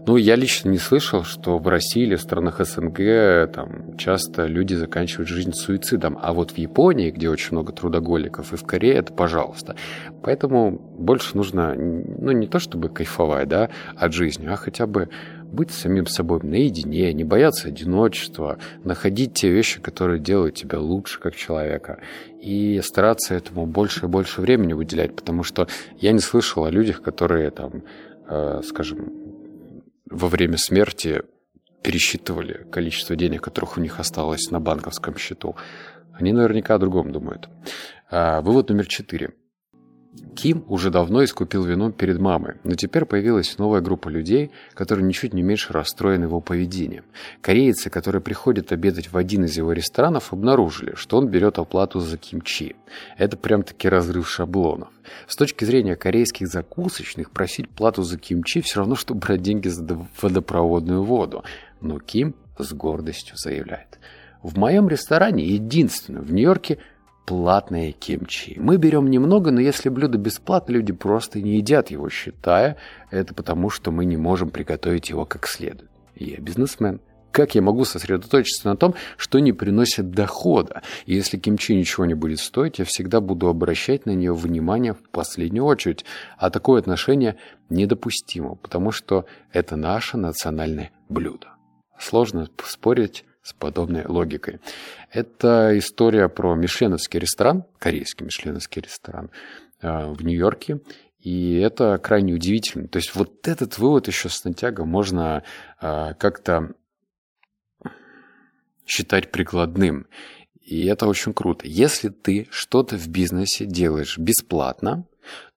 ну, 0.06 0.18
я 0.18 0.36
лично 0.36 0.70
не 0.70 0.80
слышал, 0.80 1.24
что 1.24 1.58
в 1.58 1.68
России 1.68 2.04
или 2.04 2.16
в 2.16 2.22
странах 2.22 2.60
СНГ 2.60 3.52
там 3.54 3.98
часто 3.98 4.46
люди 4.46 4.74
заканчивают 4.74 5.30
жизнь 5.30 5.54
суицидом. 5.54 6.20
А 6.22 6.34
вот 6.34 6.52
в 6.52 6.58
Японии, 6.58 7.10
где 7.10 7.30
очень 7.30 7.54
много 7.54 7.72
трудоголиков, 7.72 8.52
и 8.52 8.58
в 8.58 8.64
Корее 8.64 8.96
это 8.96 9.14
пожалуйста. 9.14 9.76
Поэтому 10.22 10.72
больше 10.72 11.38
нужно, 11.38 11.74
ну, 11.76 12.32
не 12.32 12.48
то 12.48 12.60
чтобы 12.60 12.90
кайфовать, 12.90 13.48
да, 13.48 13.70
от 13.96 14.12
жизни, 14.12 14.46
а 14.48 14.58
хотя 14.58 14.88
бы 14.88 15.10
быть 15.54 15.72
самим 15.72 16.08
собой 16.08 16.42
наедине, 16.44 17.14
не 17.14 17.24
бояться 17.24 17.70
одиночества, 17.70 18.58
находить 18.84 19.34
те 19.34 19.52
вещи, 19.52 19.80
которые 19.80 20.20
делают 20.20 20.56
тебя 20.56 20.80
лучше 20.80 21.20
как 21.22 21.36
человека, 21.36 22.00
и 22.42 22.82
стараться 22.84 23.36
этому 23.36 23.68
больше 23.68 24.06
и 24.06 24.10
больше 24.10 24.42
времени 24.42 24.74
выделять, 24.74 25.16
потому 25.16 25.44
что 25.44 25.68
я 26.00 26.12
не 26.12 26.20
слышал 26.20 26.66
о 26.66 26.72
людях, 26.72 27.02
которые 27.02 27.52
там, 27.52 27.84
э, 28.28 28.62
скажем, 28.66 29.14
во 30.14 30.28
время 30.28 30.58
смерти 30.58 31.24
пересчитывали 31.82 32.66
количество 32.72 33.16
денег, 33.16 33.42
которых 33.42 33.78
у 33.78 33.82
них 33.82 34.00
осталось 34.00 34.52
на 34.52 34.60
банковском 34.60 35.18
счету. 35.18 35.56
Они 36.14 36.32
наверняка 36.32 36.76
о 36.76 36.78
другом 36.78 37.12
думают. 37.12 37.50
А, 38.10 38.42
вывод 38.42 38.70
номер 38.70 38.86
четыре. 38.86 39.34
Ким 40.36 40.64
уже 40.68 40.90
давно 40.90 41.24
искупил 41.24 41.64
вину 41.64 41.92
перед 41.92 42.20
мамой, 42.20 42.56
но 42.64 42.76
теперь 42.76 43.06
появилась 43.06 43.58
новая 43.58 43.82
группа 43.82 44.10
людей, 44.10 44.52
которые 44.74 45.06
ничуть 45.06 45.34
не 45.34 45.42
меньше 45.42 45.74
расстроены 45.74 46.26
его 46.26 46.42
поведением. 46.42 47.06
Корейцы, 47.42 47.90
которые 47.90 48.22
приходят 48.22 48.72
обедать 48.72 49.12
в 49.12 49.18
один 49.18 49.46
из 49.46 49.58
его 49.58 49.74
ресторанов, 49.74 50.34
обнаружили, 50.34 50.96
что 50.96 51.18
он 51.18 51.30
берет 51.30 51.60
оплату 51.60 52.00
за 52.00 52.18
кимчи. 52.18 52.76
Это 53.18 53.38
прям-таки 53.38 53.88
разрыв 53.88 54.30
шаблонов. 54.30 54.90
С 55.28 55.36
точки 55.36 55.66
зрения 55.66 55.96
корейских 55.96 56.48
закусочных, 56.48 57.32
просить 57.32 57.70
плату 57.70 58.04
за 58.04 58.18
кимчи 58.18 58.62
все 58.62 58.80
равно, 58.80 58.96
что 58.96 59.14
брать 59.16 59.42
деньги 59.42 59.68
за 59.68 59.86
водопроводную 60.22 61.04
воду. 61.04 61.44
Но 61.82 62.00
Ким 62.00 62.36
с 62.58 62.74
гордостью 62.74 63.36
заявляет. 63.38 64.00
В 64.42 64.58
моем 64.58 64.90
ресторане, 64.90 65.46
единственном 65.46 66.24
в 66.24 66.34
Нью-Йорке, 66.34 66.80
платное 67.26 67.92
кимчи. 67.92 68.56
Мы 68.60 68.78
берем 68.78 69.10
немного, 69.10 69.52
но 69.52 69.62
если 69.62 69.90
блюдо 69.90 70.18
бесплатно, 70.18 70.74
люди 70.74 70.92
просто 70.94 71.42
не 71.42 71.58
едят 71.58 71.92
его, 71.92 72.10
считая 72.10 72.78
это 73.12 73.34
потому, 73.34 73.70
что 73.70 73.92
мы 73.92 74.06
не 74.06 74.18
можем 74.18 74.50
приготовить 74.50 75.10
его 75.10 75.26
как 75.26 75.48
следует. 75.48 75.90
Я 76.16 76.38
бизнесмен. 76.38 77.00
Как 77.32 77.56
я 77.56 77.64
могу 77.64 77.84
сосредоточиться 77.84 78.68
на 78.70 78.78
том, 78.78 78.94
что 79.18 79.40
не 79.40 79.54
приносит 79.54 80.12
дохода? 80.12 80.84
Если 81.08 81.40
кимчи 81.40 81.74
ничего 81.74 82.06
не 82.06 82.14
будет 82.14 82.40
стоить, 82.40 82.78
я 82.78 82.86
всегда 82.86 83.22
буду 83.22 83.48
обращать 83.48 84.06
на 84.06 84.12
нее 84.12 84.36
внимание 84.36 84.94
в 84.94 85.10
последнюю 85.10 85.66
очередь. 85.66 86.06
А 86.38 86.52
такое 86.52 86.80
отношение 86.80 87.38
недопустимо, 87.70 88.54
потому 88.54 88.92
что 88.92 89.26
это 89.52 89.76
наше 89.76 90.16
национальное 90.18 90.92
блюдо. 91.10 91.48
Сложно 91.98 92.50
спорить 92.64 93.26
с 93.44 93.54
подобной 93.54 94.06
логикой. 94.06 94.60
Это 95.12 95.78
история 95.78 96.30
про 96.30 96.56
мишленовский 96.56 97.20
ресторан, 97.20 97.66
корейский 97.78 98.26
мишленовский 98.26 98.82
ресторан 98.82 99.30
э, 99.82 100.12
в 100.14 100.24
Нью-Йорке. 100.24 100.80
И 101.20 101.58
это 101.58 101.98
крайне 101.98 102.34
удивительно. 102.34 102.88
То 102.88 102.98
есть 102.98 103.16
вот 103.16 103.48
этот 103.48 103.78
вывод 103.78 104.08
еще 104.08 104.30
с 104.30 104.40
Сантьяго 104.40 104.86
можно 104.86 105.44
э, 105.82 106.14
как-то 106.18 106.74
считать 108.86 109.32
прикладным. 109.32 110.08
И 110.62 110.86
это 110.86 111.08
очень 111.08 111.34
круто. 111.34 111.68
Если 111.68 112.10
ты 112.10 112.48
что-то 112.50 112.98
в 112.98 113.08
бизнесе 113.08 113.66
делаешь 113.66 114.18
бесплатно, 114.18 115.06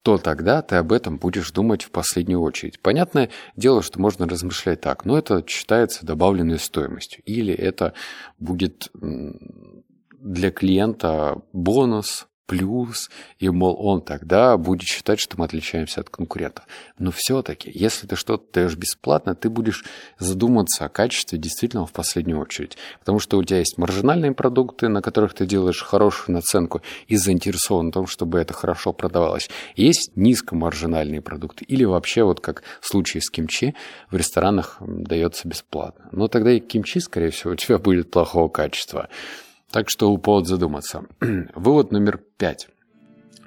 то 0.02 0.18
тогда 0.18 0.62
ты 0.62 0.76
об 0.76 0.92
этом 0.92 1.18
будешь 1.18 1.50
думать 1.50 1.82
в 1.82 1.90
последнюю 1.90 2.40
очередь. 2.40 2.80
Понятное 2.80 3.30
дело, 3.56 3.82
что 3.82 4.00
можно 4.00 4.26
размышлять 4.28 4.80
так, 4.80 5.04
но 5.04 5.18
это 5.18 5.44
считается 5.46 6.06
добавленной 6.06 6.58
стоимостью. 6.58 7.22
Или 7.24 7.52
это 7.54 7.92
будет 8.38 8.90
для 10.20 10.50
клиента 10.50 11.42
бонус, 11.52 12.28
плюс, 12.46 13.10
и, 13.38 13.48
мол, 13.48 13.76
он 13.78 14.00
тогда 14.00 14.56
будет 14.56 14.88
считать, 14.88 15.20
что 15.20 15.38
мы 15.38 15.44
отличаемся 15.44 16.00
от 16.00 16.10
конкурентов. 16.10 16.66
Но 16.98 17.10
все-таки, 17.10 17.70
если 17.74 18.06
ты 18.06 18.16
что-то 18.16 18.44
даешь 18.52 18.76
бесплатно, 18.76 19.34
ты 19.34 19.50
будешь 19.50 19.84
задуматься 20.18 20.84
о 20.84 20.88
качестве 20.88 21.38
действительно 21.38 21.86
в 21.86 21.92
последнюю 21.92 22.40
очередь. 22.40 22.76
Потому 23.00 23.18
что 23.18 23.38
у 23.38 23.44
тебя 23.44 23.58
есть 23.58 23.78
маржинальные 23.78 24.32
продукты, 24.32 24.88
на 24.88 25.02
которых 25.02 25.34
ты 25.34 25.46
делаешь 25.46 25.82
хорошую 25.82 26.34
наценку 26.34 26.82
и 27.08 27.16
заинтересован 27.16 27.90
в 27.90 27.92
том, 27.92 28.06
чтобы 28.06 28.38
это 28.38 28.54
хорошо 28.54 28.92
продавалось. 28.92 29.50
Есть 29.74 30.12
низкомаржинальные 30.16 31.20
продукты 31.20 31.64
или 31.64 31.84
вообще, 31.84 32.22
вот 32.22 32.40
как 32.40 32.62
в 32.80 32.86
случае 32.86 33.22
с 33.22 33.30
кимчи, 33.30 33.74
в 34.10 34.16
ресторанах 34.16 34.76
дается 34.80 35.48
бесплатно. 35.48 36.08
Но 36.12 36.28
тогда 36.28 36.52
и 36.52 36.60
кимчи, 36.60 37.00
скорее 37.00 37.30
всего, 37.30 37.52
у 37.52 37.56
тебя 37.56 37.78
будет 37.86 38.10
плохого 38.10 38.48
качества. 38.48 39.08
Так 39.70 39.90
что 39.90 40.16
повод 40.16 40.46
задуматься. 40.46 41.04
Вывод 41.54 41.92
номер 41.92 42.20
пять. 42.38 42.68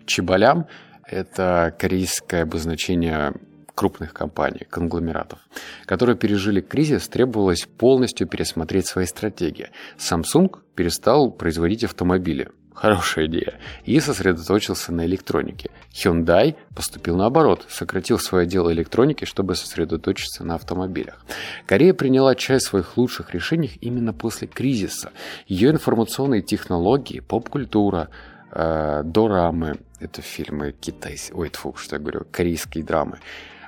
Чебалям– 0.05 0.67
это 1.05 1.75
корейское 1.77 2.43
обозначение 2.43 3.33
крупных 3.79 4.13
компаний, 4.13 4.67
конгломератов, 4.69 5.39
которые 5.85 6.17
пережили 6.17 6.59
кризис, 6.59 7.07
требовалось 7.07 7.65
полностью 7.77 8.27
пересмотреть 8.27 8.88
свои 8.88 9.05
стратегии. 9.05 9.69
Samsung 9.97 10.57
перестал 10.75 11.31
производить 11.31 11.85
автомобили, 11.85 12.49
Хорошая 12.73 13.25
идея. 13.25 13.59
И 13.83 13.99
сосредоточился 13.99 14.93
на 14.93 15.05
электронике. 15.05 15.69
Hyundai 15.91 16.55
поступил 16.75 17.17
наоборот, 17.17 17.65
сократил 17.67 18.19
свое 18.19 18.45
дело 18.45 18.71
электроники, 18.71 19.25
чтобы 19.25 19.55
сосредоточиться 19.55 20.43
на 20.45 20.55
автомобилях. 20.55 21.25
Корея 21.65 21.93
приняла 21.93 22.35
часть 22.35 22.67
своих 22.67 22.95
лучших 22.95 23.33
решений 23.33 23.77
именно 23.81 24.13
после 24.13 24.47
кризиса. 24.47 25.11
Ее 25.47 25.71
информационные 25.71 26.41
технологии, 26.41 27.19
поп-культура, 27.19 28.09
э, 28.51 29.01
дорамы, 29.03 29.77
это 29.99 30.21
фильмы 30.21 30.73
китайские, 30.79 31.35
ой, 31.35 31.49
тьфу, 31.49 31.75
что 31.75 31.97
я 31.97 31.99
говорю, 32.01 32.25
корейские 32.31 32.83
драмы, 32.83 33.19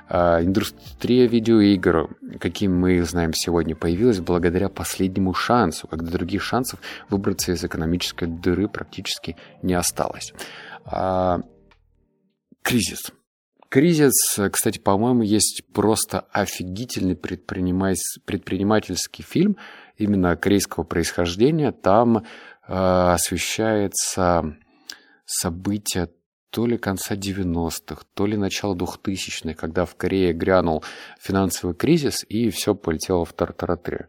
индустрия 0.08 1.26
видеоигр, 1.26 2.08
каким 2.38 2.78
мы 2.78 2.96
их 2.96 3.06
знаем 3.06 3.32
сегодня, 3.32 3.74
появилась 3.74 4.20
благодаря 4.20 4.68
последнему 4.68 5.32
шансу, 5.34 5.88
когда 5.88 6.10
других 6.10 6.42
шансов 6.42 6.80
выбраться 7.08 7.52
из 7.52 7.64
экономической 7.64 8.28
дыры 8.28 8.68
практически 8.68 9.36
не 9.62 9.72
осталось. 9.74 10.34
А, 10.84 11.40
кризис. 12.62 13.10
Кризис, 13.68 14.38
кстати, 14.50 14.78
по-моему, 14.78 15.22
есть 15.22 15.64
просто 15.72 16.26
офигительный 16.30 17.16
предпринимательский 17.16 19.24
фильм 19.24 19.56
именно 19.96 20.36
корейского 20.36 20.84
происхождения. 20.84 21.72
Там 21.72 22.18
э, 22.18 22.22
освещается 22.68 24.56
события 25.24 26.10
то 26.52 26.66
ли 26.66 26.76
конца 26.76 27.14
90-х, 27.16 28.02
то 28.12 28.26
ли 28.26 28.36
начала 28.36 28.74
2000-х, 28.74 29.54
когда 29.54 29.86
в 29.86 29.96
Корее 29.96 30.34
грянул 30.34 30.84
финансовый 31.18 31.74
кризис, 31.74 32.26
и 32.28 32.50
все 32.50 32.74
полетело 32.74 33.24
в 33.24 33.32
тартаратре. 33.32 34.08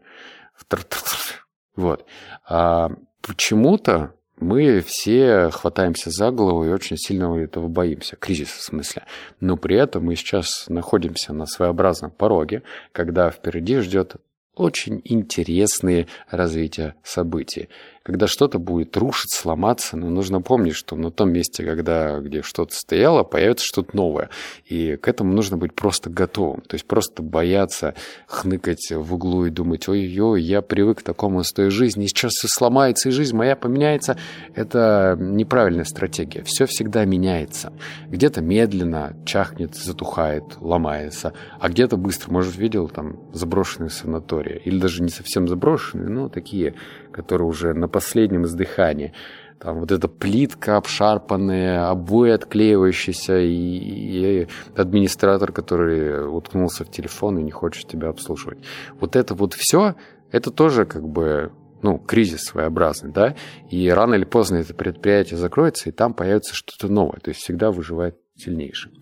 В 0.54 0.66
тартаратре. 0.66 1.38
Вот. 1.74 2.04
А 2.46 2.90
почему-то 3.22 4.14
мы 4.36 4.80
все 4.80 5.48
хватаемся 5.50 6.10
за 6.10 6.30
голову 6.30 6.66
и 6.66 6.68
очень 6.68 6.98
сильно 6.98 7.34
этого 7.38 7.68
боимся, 7.68 8.16
кризис 8.16 8.50
в 8.50 8.62
смысле. 8.62 9.04
Но 9.40 9.56
при 9.56 9.78
этом 9.78 10.04
мы 10.04 10.14
сейчас 10.14 10.66
находимся 10.68 11.32
на 11.32 11.46
своеобразном 11.46 12.10
пороге, 12.10 12.62
когда 12.92 13.30
впереди 13.30 13.78
ждет 13.78 14.16
очень 14.54 15.00
интересные 15.04 16.08
развития 16.28 16.94
событий 17.02 17.70
когда 18.04 18.26
что-то 18.26 18.58
будет 18.58 18.96
рушиться, 18.98 19.40
сломаться, 19.40 19.96
но 19.96 20.10
нужно 20.10 20.42
помнить, 20.42 20.74
что 20.74 20.94
на 20.94 21.10
том 21.10 21.32
месте, 21.32 21.64
когда, 21.64 22.20
где 22.20 22.42
что-то 22.42 22.74
стояло, 22.74 23.24
появится 23.24 23.64
что-то 23.64 23.96
новое. 23.96 24.28
И 24.66 24.96
к 24.96 25.08
этому 25.08 25.32
нужно 25.32 25.56
быть 25.56 25.74
просто 25.74 26.10
готовым. 26.10 26.60
То 26.60 26.74
есть 26.74 26.84
просто 26.84 27.22
бояться 27.22 27.94
хныкать 28.26 28.90
в 28.90 29.14
углу 29.14 29.46
и 29.46 29.50
думать, 29.50 29.88
ой-ой, 29.88 30.42
я 30.42 30.60
привык 30.60 30.98
к 30.98 31.02
такому 31.02 31.42
с 31.42 31.52
той 31.52 31.70
жизни, 31.70 32.04
и 32.04 32.08
сейчас 32.08 32.32
все 32.32 32.48
сломается, 32.48 33.08
и 33.08 33.12
жизнь 33.12 33.34
моя 33.34 33.56
поменяется. 33.56 34.18
Это 34.54 35.16
неправильная 35.18 35.84
стратегия. 35.84 36.42
Все 36.42 36.66
всегда 36.66 37.06
меняется. 37.06 37.72
Где-то 38.08 38.42
медленно 38.42 39.16
чахнет, 39.24 39.76
затухает, 39.76 40.44
ломается, 40.60 41.32
а 41.58 41.70
где-то 41.70 41.96
быстро. 41.96 42.30
Может, 42.32 42.56
видел 42.56 42.90
там 42.90 43.18
заброшенные 43.32 43.88
санатории, 43.88 44.60
или 44.62 44.78
даже 44.78 45.02
не 45.02 45.08
совсем 45.08 45.48
заброшенные, 45.48 46.10
но 46.10 46.28
такие 46.28 46.74
который 47.14 47.44
уже 47.44 47.72
на 47.72 47.88
последнем 47.88 48.44
издыхании. 48.44 49.12
Там 49.58 49.80
вот 49.80 49.92
эта 49.92 50.08
плитка 50.08 50.76
обшарпанная, 50.76 51.88
обои 51.88 52.30
отклеивающиеся, 52.32 53.38
и, 53.38 54.42
и 54.42 54.48
администратор, 54.76 55.52
который 55.52 56.28
уткнулся 56.28 56.84
в 56.84 56.90
телефон 56.90 57.38
и 57.38 57.42
не 57.42 57.50
хочет 57.50 57.88
тебя 57.88 58.08
обслуживать. 58.08 58.58
Вот 59.00 59.16
это 59.16 59.34
вот 59.34 59.54
все, 59.54 59.94
это 60.32 60.50
тоже 60.50 60.84
как 60.84 61.08
бы 61.08 61.52
ну, 61.82 61.98
кризис 61.98 62.44
своеобразный, 62.44 63.12
да, 63.12 63.36
и 63.70 63.88
рано 63.90 64.14
или 64.14 64.24
поздно 64.24 64.56
это 64.56 64.74
предприятие 64.74 65.38
закроется, 65.38 65.88
и 65.88 65.92
там 65.92 66.14
появится 66.14 66.54
что-то 66.54 66.92
новое, 66.92 67.20
то 67.20 67.28
есть 67.28 67.42
всегда 67.42 67.70
выживает 67.70 68.16
сильнейший. 68.36 68.92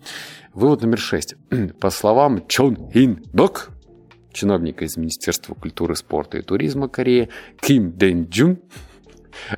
Вывод 0.53 0.81
номер 0.81 0.99
шесть. 0.99 1.35
По 1.79 1.89
словам 1.89 2.45
Чон 2.47 2.75
Ин 2.93 3.23
Док, 3.33 3.71
чиновника 4.33 4.85
из 4.85 4.97
Министерства 4.97 5.53
культуры, 5.53 5.95
спорта 5.95 6.39
и 6.39 6.41
туризма 6.41 6.89
Кореи 6.89 7.29
Ким 7.61 7.91
Дэн 7.91 8.25
Джун, 8.25 8.59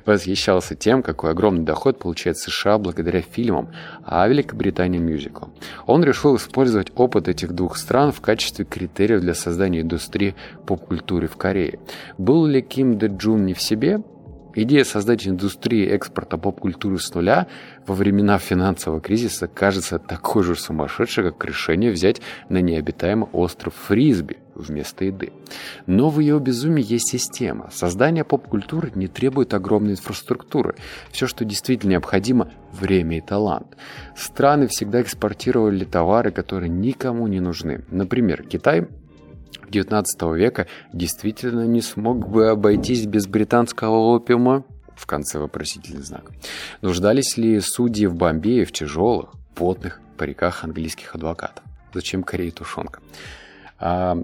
восхищался 0.04 0.74
тем, 0.74 1.02
какой 1.02 1.30
огромный 1.30 1.64
доход 1.64 1.98
получает 1.98 2.38
США 2.38 2.78
благодаря 2.78 3.20
фильмам, 3.20 3.70
а 4.04 4.26
Великобритания– 4.28 4.98
мюзиклам. 5.00 5.52
Он 5.86 6.04
решил 6.04 6.36
использовать 6.36 6.92
опыт 6.94 7.28
этих 7.28 7.52
двух 7.52 7.76
стран 7.76 8.12
в 8.12 8.20
качестве 8.20 8.64
критериев 8.64 9.20
для 9.20 9.34
создания 9.34 9.80
индустрии 9.80 10.34
поп-культуры 10.66 11.28
в 11.28 11.36
Корее. 11.36 11.78
Был 12.18 12.46
ли 12.46 12.62
Ким 12.62 12.98
Дэ 12.98 13.08
Джун 13.08 13.46
не 13.46 13.54
в 13.54 13.62
себе? 13.62 14.00
Идея 14.58 14.84
создать 14.84 15.28
индустрию 15.28 15.94
экспорта 15.94 16.38
поп-культуры 16.38 16.98
с 16.98 17.12
нуля 17.12 17.46
во 17.86 17.94
времена 17.94 18.38
финансового 18.38 19.02
кризиса 19.02 19.48
кажется 19.48 19.98
такой 19.98 20.44
же 20.44 20.56
сумасшедшей, 20.56 21.24
как 21.24 21.44
решение 21.44 21.90
взять 21.90 22.22
на 22.48 22.62
необитаемый 22.62 23.28
остров 23.32 23.74
Фрисби 23.74 24.38
вместо 24.58 25.04
еды. 25.04 25.32
Но 25.86 26.10
в 26.10 26.20
ее 26.20 26.38
безумии 26.40 26.84
есть 26.84 27.08
система. 27.08 27.70
Создание 27.72 28.24
поп-культуры 28.24 28.92
не 28.94 29.08
требует 29.08 29.54
огромной 29.54 29.92
инфраструктуры. 29.92 30.74
Все, 31.10 31.26
что 31.26 31.44
действительно 31.44 31.92
необходимо– 31.92 32.50
время 32.72 33.18
и 33.18 33.20
талант. 33.20 33.76
Страны 34.16 34.68
всегда 34.68 35.02
экспортировали 35.02 35.84
товары, 35.84 36.30
которые 36.30 36.68
никому 36.68 37.26
не 37.26 37.40
нужны. 37.40 37.84
Например, 37.90 38.42
Китай 38.42 38.88
XIX 39.70 40.36
века 40.36 40.66
действительно 40.92 41.66
не 41.66 41.80
смог 41.80 42.28
бы 42.28 42.48
обойтись 42.48 43.06
без 43.06 43.26
британского 43.26 44.14
опиума? 44.14 44.64
В 44.94 45.06
конце 45.06 45.38
вопросительный 45.38 46.02
знак. 46.02 46.30
Нуждались 46.80 47.36
ли 47.36 47.60
судьи 47.60 48.06
в 48.06 48.14
Бомбее 48.14 48.64
в 48.64 48.72
тяжелых, 48.72 49.30
потных 49.54 50.00
париках 50.16 50.64
английских 50.64 51.14
адвокатов? 51.14 51.62
Зачем 51.92 52.22
Корее 52.22 52.50
тушенка? 52.50 53.00
А, 53.78 54.16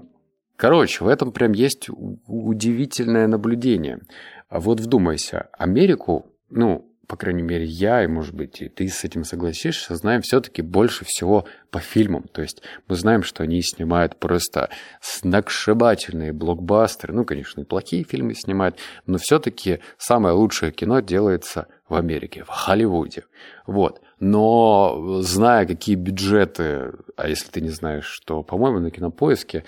короче, 0.63 1.03
в 1.03 1.09
этом 1.09 1.33
прям 1.33 1.51
есть 1.51 1.89
удивительное 1.89 3.27
наблюдение. 3.27 3.99
А 4.47 4.61
вот 4.61 4.79
вдумайся, 4.79 5.49
Америку, 5.57 6.25
ну, 6.49 6.89
по 7.05 7.17
крайней 7.17 7.41
мере, 7.41 7.65
я, 7.65 8.01
и, 8.01 8.07
может 8.07 8.33
быть, 8.33 8.61
и 8.61 8.69
ты 8.69 8.87
с 8.87 9.03
этим 9.03 9.25
согласишься, 9.25 9.97
знаем 9.97 10.21
все-таки 10.21 10.61
больше 10.61 11.03
всего 11.03 11.45
по 11.69 11.81
фильмам. 11.81 12.23
То 12.31 12.41
есть 12.41 12.61
мы 12.87 12.95
знаем, 12.95 13.23
что 13.23 13.43
они 13.43 13.61
снимают 13.61 14.15
просто 14.15 14.69
сногсшибательные 15.01 16.31
блокбастеры. 16.31 17.13
Ну, 17.13 17.25
конечно, 17.25 17.59
и 17.59 17.65
плохие 17.65 18.05
фильмы 18.05 18.33
снимают, 18.33 18.77
но 19.05 19.17
все-таки 19.17 19.79
самое 19.97 20.33
лучшее 20.33 20.71
кино 20.71 21.01
делается 21.01 21.67
в 21.89 21.95
Америке, 21.95 22.45
в 22.45 22.47
Холливуде. 22.47 23.25
Вот. 23.67 24.01
Но 24.19 25.19
зная, 25.21 25.65
какие 25.65 25.95
бюджеты, 25.95 26.93
а 27.17 27.27
если 27.27 27.51
ты 27.51 27.59
не 27.59 27.69
знаешь, 27.69 28.05
что, 28.05 28.41
по-моему, 28.41 28.79
на 28.79 28.89
кинопоиске 28.89 29.65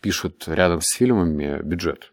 пишут 0.00 0.44
рядом 0.46 0.80
с 0.80 0.96
фильмами 0.96 1.60
бюджет 1.62 2.12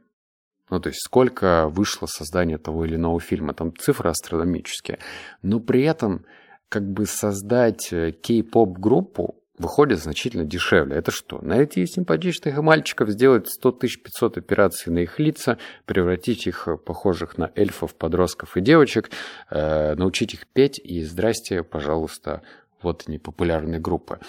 ну, 0.70 0.80
то 0.80 0.88
есть 0.88 1.02
сколько 1.02 1.68
вышло 1.70 2.08
создание 2.08 2.58
того 2.58 2.86
или 2.86 2.96
иного 2.96 3.20
фильма. 3.20 3.54
Там 3.54 3.76
цифры 3.76 4.10
астрономические. 4.10 5.00
Но 5.42 5.60
при 5.60 5.84
этом 5.84 6.26
как 6.70 6.84
бы 6.92 7.06
создать 7.06 7.94
э, 7.94 8.12
кей-поп 8.12 8.80
группу 8.80 9.36
выходит 9.58 10.00
значительно 10.00 10.44
дешевле. 10.44 10.98
Это 10.98 11.12
что? 11.12 11.40
Найти 11.42 11.86
симпатичных 11.86 12.58
мальчиков, 12.58 13.10
сделать 13.10 13.48
100 13.48 13.72
500 13.74 14.38
операций 14.38 14.92
на 14.92 15.00
их 15.00 15.20
лица, 15.20 15.60
превратить 15.86 16.48
их 16.48 16.68
э, 16.68 16.78
похожих 16.78 17.38
на 17.38 17.52
эльфов, 17.56 17.96
подростков 17.96 18.58
и 18.58 18.62
девочек, 18.62 19.12
э, 19.52 19.94
научить 19.96 20.34
их 20.34 20.48
петь 20.48 20.80
и 20.80 21.04
здрасте, 21.04 21.64
пожалуйста, 21.64 22.42
вот 22.82 23.04
они 23.08 23.20
популярные 23.20 23.80
группы. 23.80 24.20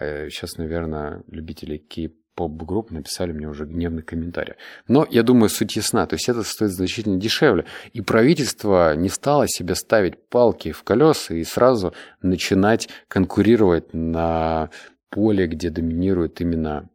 Э, 0.00 0.28
сейчас, 0.30 0.56
наверное, 0.58 1.22
любители 1.28 1.76
кей 1.78 2.12
поп-групп 2.36 2.92
написали 2.92 3.32
мне 3.32 3.48
уже 3.48 3.64
гневный 3.64 4.02
комментарий. 4.02 4.54
Но 4.86 5.06
я 5.10 5.24
думаю, 5.24 5.48
суть 5.48 5.74
ясна. 5.74 6.06
То 6.06 6.14
есть 6.14 6.28
это 6.28 6.44
стоит 6.44 6.70
значительно 6.70 7.18
дешевле. 7.18 7.64
И 7.92 8.02
правительство 8.02 8.94
не 8.94 9.08
стало 9.08 9.48
себе 9.48 9.74
ставить 9.74 10.28
палки 10.28 10.70
в 10.70 10.84
колеса 10.84 11.34
и 11.34 11.42
сразу 11.42 11.94
начинать 12.22 12.88
конкурировать 13.08 13.92
на 13.94 14.70
поле, 15.10 15.46
где 15.46 15.70
доминирует 15.70 16.40
именно 16.40 16.88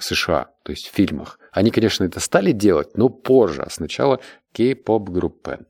США, 0.00 0.50
то 0.64 0.72
есть 0.72 0.88
в 0.88 0.94
фильмах. 0.94 1.38
Они, 1.52 1.70
конечно, 1.70 2.04
это 2.04 2.20
стали 2.20 2.52
делать, 2.52 2.96
но 2.96 3.08
позже, 3.08 3.62
а 3.62 3.70
сначала 3.70 4.20
кей-поп 4.52 5.10
группы. 5.10 5.60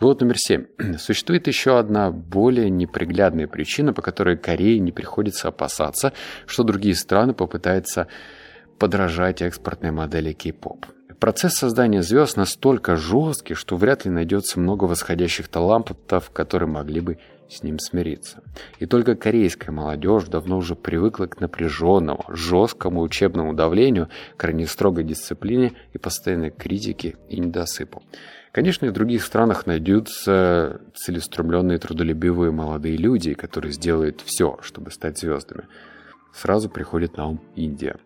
Вот 0.00 0.20
номер 0.20 0.36
семь. 0.38 0.66
Существует 0.98 1.46
еще 1.46 1.78
одна 1.78 2.10
более 2.10 2.70
неприглядная 2.70 3.46
причина, 3.46 3.92
по 3.92 4.02
которой 4.02 4.36
Корее 4.36 4.78
не 4.78 4.92
приходится 4.92 5.48
опасаться, 5.48 6.12
что 6.46 6.62
другие 6.62 6.94
страны 6.94 7.34
попытаются 7.34 8.08
подражать 8.78 9.42
экспортной 9.42 9.90
модели 9.90 10.32
кей-поп. 10.32 10.86
Процесс 11.18 11.54
создания 11.54 12.02
звезд 12.02 12.36
настолько 12.36 12.96
жесткий, 12.96 13.54
что 13.54 13.76
вряд 13.76 14.04
ли 14.04 14.10
найдется 14.10 14.60
много 14.60 14.84
восходящих 14.84 15.48
талантов, 15.48 16.30
которые 16.30 16.68
могли 16.68 17.00
бы 17.00 17.18
с 17.48 17.62
ним 17.62 17.78
смириться. 17.78 18.42
И 18.80 18.86
только 18.86 19.16
корейская 19.16 19.72
молодежь 19.72 20.24
давно 20.24 20.58
уже 20.58 20.74
привыкла 20.74 21.26
к 21.26 21.40
напряженному, 21.40 22.24
жесткому 22.28 23.00
учебному 23.00 23.54
давлению, 23.54 24.08
крайне 24.36 24.66
строгой 24.66 25.04
дисциплине 25.04 25.72
и 25.92 25.98
постоянной 25.98 26.50
критике 26.50 27.16
и 27.28 27.40
недосыпу. 27.40 28.02
Конечно, 28.52 28.86
и 28.86 28.88
в 28.88 28.92
других 28.92 29.22
странах 29.22 29.66
найдутся 29.66 30.80
целеустремленные 30.94 31.78
трудолюбивые 31.78 32.52
молодые 32.52 32.96
люди, 32.96 33.34
которые 33.34 33.72
сделают 33.72 34.22
все, 34.22 34.58
чтобы 34.62 34.90
стать 34.90 35.18
звездами. 35.18 35.64
Сразу 36.34 36.68
приходит 36.68 37.16
на 37.16 37.28
ум 37.28 37.40
Индия. 37.54 37.96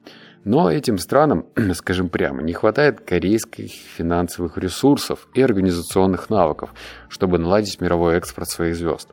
Но 0.45 0.71
этим 0.71 0.99
странам, 0.99 1.47
скажем 1.75 2.09
прямо, 2.09 2.43
не 2.43 2.53
хватает 2.53 3.01
корейских 3.01 3.71
финансовых 3.71 4.57
ресурсов 4.59 5.29
и 5.35 5.43
организационных 5.43 6.31
навыков, 6.31 6.71
чтобы 7.09 7.39
наладить 7.39 7.81
мировой 7.81 8.17
экспорт 8.17 8.49
своих 8.49 8.77
звезд. 8.77 9.09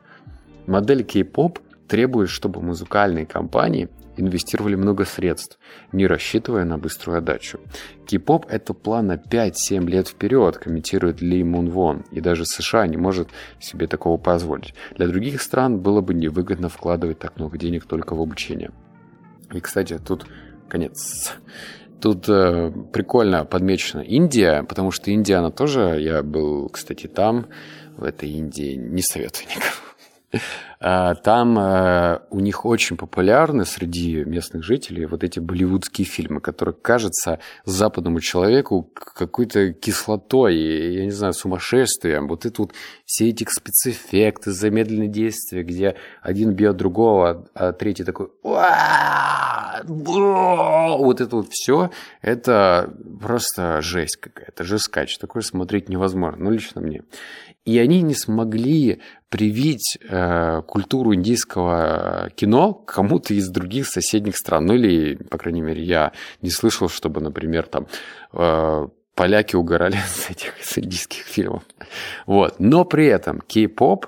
Модель 0.66 1.04
K-pop 1.04 1.60
требует, 1.86 2.28
чтобы 2.28 2.60
музыкальные 2.60 3.26
компании 3.26 3.88
инвестировали 4.18 4.74
много 4.74 5.04
средств, 5.04 5.58
не 5.92 6.06
рассчитывая 6.06 6.64
на 6.64 6.76
быструю 6.76 7.18
отдачу. 7.18 7.60
Кей-поп– 8.06 8.46
это 8.48 8.74
план 8.74 9.06
на 9.06 9.16
5-7 9.16 9.86
лет 9.86 10.08
вперед, 10.08 10.58
комментирует 10.58 11.20
Ли 11.20 11.44
Мун 11.44 11.70
Вон, 11.70 12.04
и 12.10 12.20
даже 12.20 12.44
США 12.44 12.86
не 12.86 12.96
может 12.96 13.28
себе 13.60 13.86
такого 13.86 14.18
позволить. 14.18 14.74
Для 14.96 15.06
других 15.06 15.40
стран 15.40 15.78
было 15.78 16.00
бы 16.00 16.14
невыгодно 16.14 16.68
вкладывать 16.68 17.18
так 17.18 17.36
много 17.36 17.56
денег 17.58 17.84
только 17.84 18.14
в 18.14 18.20
обучение. 18.20 18.72
И, 19.52 19.60
кстати, 19.60 19.98
тут 19.98 20.26
конец. 20.68 21.32
Тут 22.00 22.28
э, 22.28 22.70
прикольно 22.92 23.44
подмечена 23.44 24.02
Индия, 24.02 24.62
потому 24.62 24.92
что 24.92 25.10
Индия, 25.10 25.36
она 25.36 25.50
тоже, 25.50 26.00
я 26.00 26.22
был, 26.22 26.68
кстати, 26.68 27.08
там, 27.08 27.46
в 27.96 28.04
этой 28.04 28.30
Индии, 28.30 28.74
не 28.74 29.02
советую 29.02 29.46
никому. 29.48 30.42
А, 30.80 31.14
там 31.16 31.58
э, 31.58 32.20
у 32.30 32.38
них 32.38 32.64
очень 32.64 32.96
популярны 32.96 33.64
среди 33.64 34.24
местных 34.24 34.62
жителей 34.62 35.06
вот 35.06 35.24
эти 35.24 35.40
болливудские 35.40 36.06
фильмы, 36.06 36.40
которые 36.40 36.74
кажутся 36.74 37.40
западному 37.64 38.20
человеку 38.20 38.84
какой-то 38.94 39.72
кислотой, 39.72 40.56
я 40.56 41.04
не 41.04 41.10
знаю, 41.10 41.32
сумасшествием. 41.32 42.28
Вот 42.28 42.46
это 42.46 42.62
вот 42.62 42.74
все 43.04 43.28
эти 43.28 43.44
спецэффекты, 43.48 44.52
замедленные 44.52 45.08
действия, 45.08 45.64
где 45.64 45.96
один 46.22 46.52
бьет 46.52 46.76
другого, 46.76 47.48
а 47.54 47.72
третий 47.72 48.04
такой 48.04 48.28
вот 49.88 51.20
это 51.20 51.36
вот 51.36 51.48
все, 51.50 51.90
это 52.22 52.94
просто 53.20 53.80
жесть 53.80 54.16
какая-то, 54.16 54.64
жескач. 54.64 55.18
Такое 55.18 55.42
смотреть 55.42 55.88
невозможно, 55.88 56.44
ну, 56.44 56.50
лично 56.50 56.80
мне. 56.80 57.02
И 57.64 57.78
они 57.78 58.02
не 58.02 58.14
смогли 58.14 59.00
привить 59.28 59.98
э, 60.08 60.62
культуру 60.68 61.14
индийского 61.14 62.28
кино 62.36 62.74
кому-то 62.74 63.32
из 63.32 63.48
других 63.48 63.86
соседних 63.86 64.36
стран. 64.36 64.66
Ну 64.66 64.74
или, 64.74 65.16
по 65.16 65.38
крайней 65.38 65.62
мере, 65.62 65.82
я 65.82 66.12
не 66.42 66.50
слышал, 66.50 66.90
чтобы, 66.90 67.22
например, 67.22 67.66
там 67.66 67.86
э, 68.34 68.88
поляки 69.14 69.56
угорали 69.56 69.96
с 70.06 70.30
этих 70.30 70.52
с 70.62 70.78
индийских 70.78 71.22
фильмов. 71.22 71.62
Вот. 72.26 72.60
Но 72.60 72.84
при 72.84 73.06
этом 73.06 73.40
кей-поп, 73.40 74.06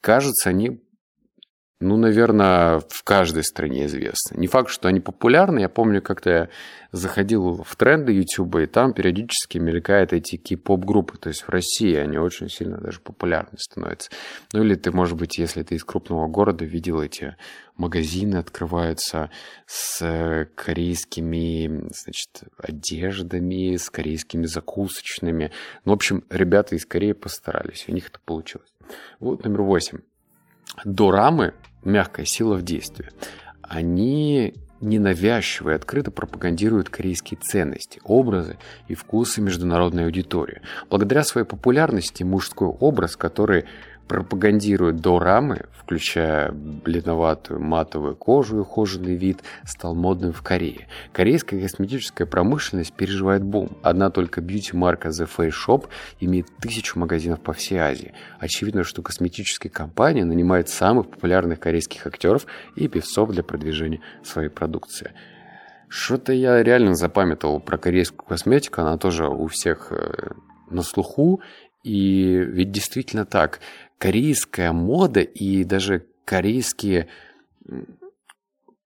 кажется, 0.00 0.50
они 0.50 0.80
ну, 1.80 1.96
наверное, 1.96 2.80
в 2.88 3.04
каждой 3.04 3.44
стране 3.44 3.86
известны. 3.86 4.36
Не 4.36 4.48
факт, 4.48 4.68
что 4.68 4.88
они 4.88 4.98
популярны. 4.98 5.60
Я 5.60 5.68
помню, 5.68 6.02
как-то 6.02 6.30
я 6.30 6.48
заходил 6.90 7.62
в 7.62 7.76
тренды 7.76 8.12
YouTube, 8.12 8.56
и 8.56 8.66
там 8.66 8.92
периодически 8.92 9.58
мелькают 9.58 10.12
эти 10.12 10.36
кей-поп-группы. 10.36 11.18
То 11.18 11.28
есть 11.28 11.42
в 11.42 11.48
России 11.50 11.94
они 11.94 12.18
очень 12.18 12.48
сильно 12.48 12.78
даже 12.78 12.98
популярны 12.98 13.56
становятся. 13.58 14.10
Ну, 14.52 14.64
или 14.64 14.74
ты, 14.74 14.90
может 14.90 15.16
быть, 15.16 15.38
если 15.38 15.62
ты 15.62 15.76
из 15.76 15.84
крупного 15.84 16.26
города, 16.26 16.64
видел 16.64 17.00
эти 17.00 17.36
магазины 17.76 18.36
открываются 18.36 19.30
с 19.66 20.48
корейскими, 20.56 21.88
значит, 21.94 22.52
одеждами, 22.58 23.76
с 23.76 23.88
корейскими 23.88 24.46
закусочными. 24.46 25.52
Ну, 25.84 25.92
в 25.92 25.94
общем, 25.94 26.24
ребята 26.28 26.74
из 26.74 26.84
Кореи 26.84 27.12
постарались, 27.12 27.84
у 27.86 27.92
них 27.92 28.08
это 28.08 28.18
получилось. 28.24 28.72
Вот 29.20 29.44
номер 29.44 29.62
восемь. 29.62 29.98
Дорамы 30.84 31.54
мягкая 31.84 32.26
сила 32.26 32.54
в 32.54 32.62
действии, 32.62 33.10
они 33.62 34.54
ненавязчиво 34.80 35.70
и 35.70 35.74
открыто 35.74 36.10
пропагандируют 36.10 36.88
корейские 36.88 37.38
ценности, 37.40 38.00
образы 38.04 38.58
и 38.86 38.94
вкусы 38.94 39.40
международной 39.40 40.04
аудитории. 40.04 40.62
Благодаря 40.88 41.24
своей 41.24 41.46
популярности 41.46 42.22
мужской 42.22 42.68
образ, 42.68 43.16
который 43.16 43.64
пропагандирует 44.08 44.96
дорамы, 44.96 45.66
включая 45.78 46.50
бледноватую 46.50 47.60
матовую 47.60 48.16
кожу 48.16 48.56
и 48.56 48.60
ухоженный 48.60 49.14
вид, 49.14 49.42
стал 49.64 49.94
модным 49.94 50.32
в 50.32 50.42
Корее. 50.42 50.88
Корейская 51.12 51.60
косметическая 51.60 52.26
промышленность 52.26 52.94
переживает 52.94 53.44
бум. 53.44 53.76
Одна 53.82 54.10
только 54.10 54.40
бьюти-марка 54.40 55.08
The 55.08 55.28
Face 55.28 55.52
Shop 55.66 55.86
имеет 56.20 56.46
тысячу 56.60 56.98
магазинов 56.98 57.40
по 57.40 57.52
всей 57.52 57.78
Азии. 57.78 58.14
Очевидно, 58.40 58.82
что 58.82 59.02
косметическая 59.02 59.70
компания 59.70 60.24
нанимает 60.24 60.68
самых 60.68 61.10
популярных 61.10 61.60
корейских 61.60 62.06
актеров 62.06 62.46
и 62.74 62.88
певцов 62.88 63.30
для 63.30 63.42
продвижения 63.42 64.00
своей 64.24 64.48
продукции. 64.48 65.12
Что-то 65.88 66.32
я 66.32 66.62
реально 66.62 66.94
запамятовал 66.94 67.60
про 67.60 67.78
корейскую 67.78 68.26
косметику, 68.26 68.82
она 68.82 68.98
тоже 68.98 69.26
у 69.26 69.46
всех 69.46 69.88
э, 69.90 70.32
на 70.68 70.82
слуху, 70.82 71.40
и 71.82 72.34
ведь 72.36 72.70
действительно 72.72 73.24
так 73.24 73.60
корейская 73.98 74.72
мода 74.72 75.20
и 75.20 75.64
даже 75.64 76.06
корейские 76.24 77.08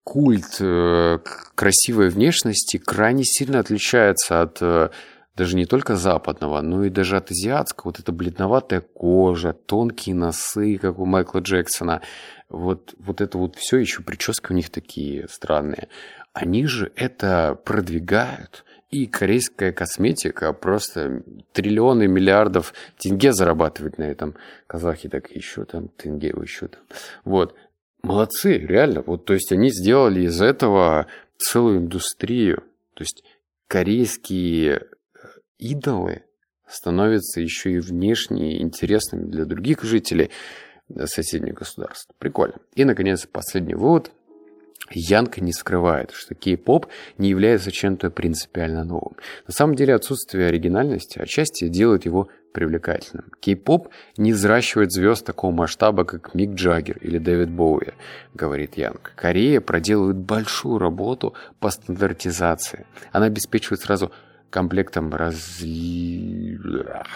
культ 0.05 0.57
э, 0.61 1.18
красивой 1.55 2.09
внешности 2.09 2.79
крайне 2.79 3.25
сильно 3.25 3.61
отличается 3.61 4.42
от 4.42 4.59
э, 4.61 4.90
даже 5.37 5.57
не 5.57 5.64
только 5.64 5.96
западного, 5.96 6.61
но 6.61 6.85
и 6.85 6.90
даже 6.90 7.16
от 7.16 7.31
азиатского. 7.31 7.88
Вот 7.88 8.01
эта 8.01 8.12
бледноватая 8.12 8.81
кожа, 8.81 9.53
тонкие 9.53 10.14
носы, 10.14 10.77
как 10.77 10.98
у 10.98 11.07
Майкла 11.07 11.38
Джексона. 11.38 12.03
Вот, 12.48 12.94
вот 12.98 13.20
это 13.20 13.38
вот 13.38 13.57
все, 13.57 13.79
еще 13.79 14.03
прически 14.03 14.53
у 14.53 14.55
них 14.55 14.70
такие 14.70 15.29
странные. 15.29 15.88
Они 16.33 16.66
же 16.66 16.92
это 16.96 17.59
продвигают. 17.64 18.64
И 18.92 19.07
корейская 19.07 19.72
косметика 19.72 20.52
просто 20.52 21.22
триллионы 21.52 22.07
миллиардов 22.07 22.74
тенге 22.98 23.33
зарабатывает 23.33 23.96
на 23.96 24.02
этом. 24.02 24.37
Казахи 24.66 25.09
так 25.09 25.31
еще 25.31 25.64
там, 25.64 25.88
тенге 25.88 26.28
еще 26.28 26.68
там. 26.68 26.83
Вот. 27.24 27.55
Молодцы, 28.02 28.59
реально. 28.59 29.02
Вот, 29.07 29.24
то 29.24 29.33
есть 29.33 29.50
они 29.50 29.70
сделали 29.70 30.26
из 30.26 30.42
этого 30.42 31.07
целую 31.38 31.78
индустрию. 31.78 32.64
То 32.92 33.05
есть 33.05 33.24
корейские 33.66 34.74
э, 34.74 34.81
идолы 35.57 36.24
становятся 36.68 37.40
еще 37.40 37.72
и 37.72 37.78
внешне 37.78 38.61
интересными 38.61 39.24
для 39.24 39.46
других 39.46 39.85
жителей 39.85 40.31
соседних 41.07 41.55
государств. 41.55 42.11
Прикольно. 42.18 42.57
И, 42.74 42.85
наконец, 42.85 43.26
последний 43.26 43.74
вывод. 43.74 44.11
Янка 44.90 45.40
не 45.40 45.53
скрывает, 45.53 46.11
что 46.12 46.35
кей-поп 46.35 46.87
не 47.18 47.29
является 47.29 47.71
чем-то 47.71 48.11
принципиально 48.11 48.85
новым. 48.85 49.16
На 49.47 49.53
самом 49.53 49.75
деле 49.75 49.95
отсутствие 49.95 50.49
оригинальности 50.49 51.18
отчасти 51.18 51.68
делает 51.68 52.05
его 52.05 52.29
привлекательным. 52.53 53.33
Кей-поп 53.40 53.88
не 54.16 54.33
взращивает 54.33 54.92
звезд 54.92 55.25
такого 55.25 55.53
масштаба, 55.53 56.05
как 56.05 56.35
Мик 56.35 56.51
Джаггер 56.55 56.99
или 56.99 57.18
Дэвид 57.18 57.51
Боуи, 57.51 57.92
говорит 58.35 58.77
Янг. 58.77 59.12
Корея 59.16 59.61
проделывает 59.61 60.18
большую 60.18 60.79
работу 60.79 61.35
по 61.61 61.71
стандартизации. 61.71 62.87
Она 63.12 63.27
обеспечивает 63.27 63.81
сразу 63.81 64.12
комплектом 64.51 65.14
разли... 65.14 66.59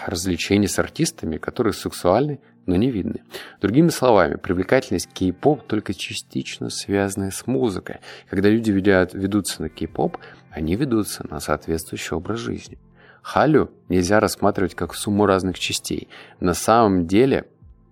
развлечений 0.07 0.67
с 0.67 0.79
артистами, 0.79 1.37
которые 1.37 1.73
сексуальны, 1.73 2.39
но 2.67 2.75
не 2.75 2.91
видны. 2.91 3.23
Другими 3.59 3.89
словами, 3.89 4.35
привлекательность 4.35 5.09
кей-поп 5.11 5.65
только 5.65 5.93
частично 5.93 6.69
связана 6.69 7.31
с 7.31 7.47
музыкой. 7.47 7.97
Когда 8.29 8.49
люди 8.49 8.69
ведят, 8.69 9.13
ведутся 9.13 9.63
на 9.63 9.69
кей-поп, 9.69 10.17
они 10.51 10.75
ведутся 10.75 11.25
на 11.27 11.39
соответствующий 11.39 12.15
образ 12.15 12.39
жизни. 12.39 12.77
Халю 13.23 13.71
нельзя 13.89 14.19
рассматривать 14.19 14.75
как 14.75 14.93
сумму 14.93 15.25
разных 15.25 15.57
частей. 15.57 16.09
На 16.39 16.53
самом 16.53 17.07
деле 17.07 17.45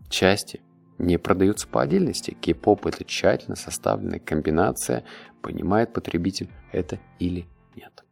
части 0.10 0.62
не 0.98 1.18
продаются 1.18 1.68
по 1.68 1.82
отдельности. 1.82 2.38
Кей-поп– 2.40 2.86
это 2.88 3.04
тщательно 3.04 3.56
составленная 3.56 4.20
комбинация, 4.20 5.04
понимает 5.42 5.94
потребитель 5.94 6.50
это 6.72 7.00
или 7.20 7.46
нет. 7.76 8.04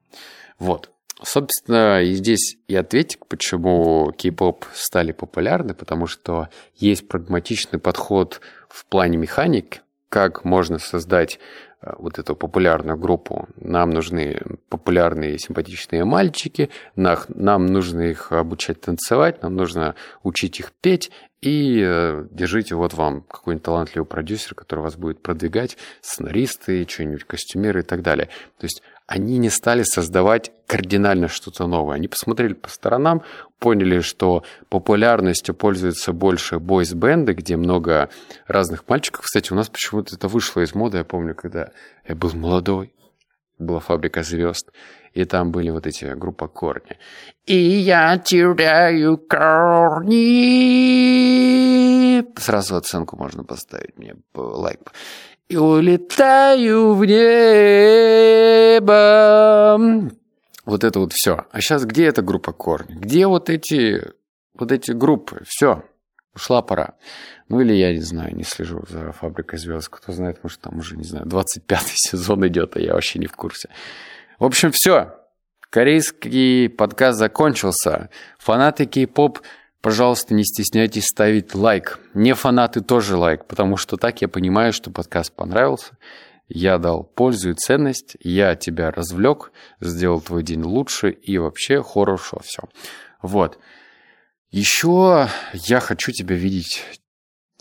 Вот. 0.59 0.91
Собственно, 1.25 2.03
и 2.03 2.13
здесь 2.15 2.57
и 2.67 2.75
ответик, 2.75 3.27
почему 3.27 4.11
кей-поп 4.11 4.65
стали 4.73 5.13
популярны, 5.13 5.73
потому 5.73 6.05
что 6.05 6.49
есть 6.75 7.07
прагматичный 7.07 7.79
подход 7.79 8.41
в 8.67 8.85
плане 8.85 9.17
механик, 9.17 9.83
как 10.09 10.43
можно 10.43 10.79
создать 10.79 11.39
э, 11.81 11.93
вот 11.97 12.19
эту 12.19 12.35
популярную 12.35 12.97
группу. 12.97 13.47
Нам 13.55 13.91
нужны 13.91 14.41
популярные 14.67 15.39
симпатичные 15.39 16.03
мальчики, 16.03 16.69
нам 16.97 17.65
нужно 17.67 18.01
их 18.01 18.33
обучать 18.33 18.81
танцевать, 18.81 19.41
нам 19.43 19.55
нужно 19.55 19.95
учить 20.23 20.59
их 20.59 20.73
петь, 20.81 21.09
и 21.41 21.81
э, 21.85 22.25
держите 22.31 22.75
вот 22.75 22.93
вам 22.93 23.21
какой-нибудь 23.21 23.63
талантливый 23.63 24.05
продюсер, 24.05 24.55
который 24.55 24.81
вас 24.81 24.97
будет 24.97 25.21
продвигать, 25.21 25.77
сценаристы, 26.01 26.85
что-нибудь 26.87 27.23
костюмеры 27.23 27.79
и 27.79 27.83
так 27.83 28.01
далее. 28.01 28.27
То 28.57 28.65
есть 28.65 28.81
они 29.05 29.37
не 29.37 29.49
стали 29.49 29.83
создавать 29.83 30.51
кардинально 30.65 31.27
что-то 31.27 31.67
новое. 31.67 31.95
Они 31.95 32.07
посмотрели 32.07 32.53
по 32.53 32.69
сторонам, 32.69 33.21
поняли, 33.59 33.99
что 33.99 34.43
популярностью 34.69 35.53
пользуются 35.53 36.13
больше 36.13 36.59
бойс-бенды, 36.59 37.33
где 37.33 37.57
много 37.57 38.09
разных 38.47 38.87
мальчиков. 38.87 39.25
Кстати, 39.25 39.51
у 39.51 39.55
нас 39.55 39.69
почему-то 39.69 40.15
это 40.15 40.27
вышло 40.27 40.61
из 40.61 40.73
моды. 40.73 40.99
Я 40.99 41.03
помню, 41.03 41.35
когда 41.35 41.71
я 42.07 42.15
был 42.15 42.31
молодой, 42.33 42.93
была 43.59 43.79
фабрика 43.79 44.23
звезд, 44.23 44.71
и 45.13 45.25
там 45.25 45.51
были 45.51 45.69
вот 45.69 45.85
эти 45.87 46.05
группа 46.15 46.47
корни. 46.47 46.97
И 47.45 47.55
я 47.55 48.17
теряю 48.17 49.17
корни. 49.17 50.13
Сразу 52.39 52.75
оценку 52.75 53.17
можно 53.17 53.43
поставить 53.43 53.97
мне 53.97 54.15
лайк 54.33 54.93
и 55.49 55.57
улетаю 55.57 56.93
в 56.93 57.05
небо. 57.05 57.29
Вот 60.65 60.83
это 60.83 60.99
вот 60.99 61.13
все. 61.13 61.45
А 61.51 61.61
сейчас 61.61 61.85
где 61.85 62.05
эта 62.07 62.21
группа 62.21 62.53
корни? 62.53 62.95
Где 62.95 63.27
вот 63.27 63.49
эти, 63.49 64.13
вот 64.53 64.71
эти 64.71 64.91
группы? 64.91 65.43
Все, 65.45 65.83
ушла 66.33 66.61
пора. 66.61 66.95
Ну 67.49 67.59
или 67.59 67.73
я 67.73 67.93
не 67.93 67.99
знаю, 67.99 68.35
не 68.35 68.43
слежу 68.43 68.83
за 68.89 69.11
«Фабрикой 69.11 69.59
звезд». 69.59 69.89
Кто 69.89 70.13
знает, 70.13 70.39
может 70.43 70.61
там 70.61 70.79
уже, 70.79 70.95
не 70.95 71.03
знаю, 71.03 71.25
25-й 71.27 71.91
сезон 71.95 72.47
идет, 72.47 72.77
а 72.77 72.79
я 72.79 72.93
вообще 72.93 73.19
не 73.19 73.27
в 73.27 73.35
курсе. 73.35 73.69
В 74.39 74.45
общем, 74.45 74.71
все. 74.71 75.13
Корейский 75.69 76.69
подкаст 76.69 77.19
закончился. 77.19 78.09
Фанаты 78.37 78.85
кей-поп 78.85 79.39
Пожалуйста, 79.83 80.33
не 80.33 80.45
стесняйтесь 80.45 81.07
ставить 81.07 81.53
лайк. 81.53 81.99
Не 82.13 82.35
фанаты 82.35 82.79
тоже 82.79 83.17
лайк, 83.17 83.43
потому 83.43 83.75
что 83.75 83.97
так 83.97 84.21
я 84.21 84.29
понимаю, 84.29 84.71
что 84.71 84.91
подкаст 84.91 85.33
понравился. 85.33 85.97
Я 86.47 86.77
дал 86.77 87.03
пользу 87.03 87.49
и 87.49 87.53
ценность, 87.53 88.15
я 88.21 88.55
тебя 88.55 88.91
развлек, 88.91 89.51
сделал 89.81 90.21
твой 90.21 90.41
день 90.43 90.63
лучше 90.63 91.09
и 91.09 91.37
вообще 91.37 91.83
хорошо 91.83 92.39
все. 92.45 92.63
Вот. 93.21 93.59
Еще 94.51 95.27
я 95.51 95.79
хочу 95.81 96.13
тебя 96.13 96.37
видеть 96.37 96.85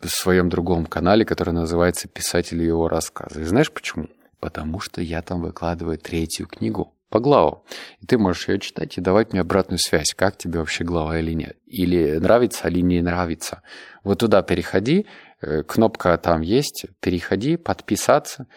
в 0.00 0.08
своем 0.08 0.48
другом 0.48 0.86
канале, 0.86 1.24
который 1.24 1.54
называется 1.54 2.06
«Писатель 2.06 2.62
и 2.62 2.66
его 2.66 2.86
рассказы». 2.86 3.40
И 3.40 3.44
знаешь 3.44 3.72
почему? 3.72 4.06
Потому 4.42 4.80
что 4.80 5.00
я 5.00 5.22
там 5.22 5.40
выкладываю 5.40 5.98
третью 5.98 6.48
книгу 6.48 6.92
по 7.10 7.20
главам. 7.20 7.62
И 8.00 8.06
ты 8.06 8.18
можешь 8.18 8.48
ее 8.48 8.58
читать 8.58 8.98
и 8.98 9.00
давать 9.00 9.32
мне 9.32 9.40
обратную 9.40 9.78
связь, 9.78 10.14
как 10.16 10.36
тебе 10.36 10.58
вообще 10.58 10.82
глава 10.82 11.16
или 11.16 11.32
нет. 11.32 11.56
Или 11.64 12.18
нравится, 12.18 12.66
или 12.66 12.80
не 12.80 13.00
нравится. 13.02 13.62
Вот 14.02 14.18
туда 14.18 14.42
переходи, 14.42 15.06
э, 15.42 15.62
кнопка 15.62 16.18
там 16.18 16.40
есть, 16.40 16.86
переходи, 16.98 17.56
подписаться, 17.56 18.48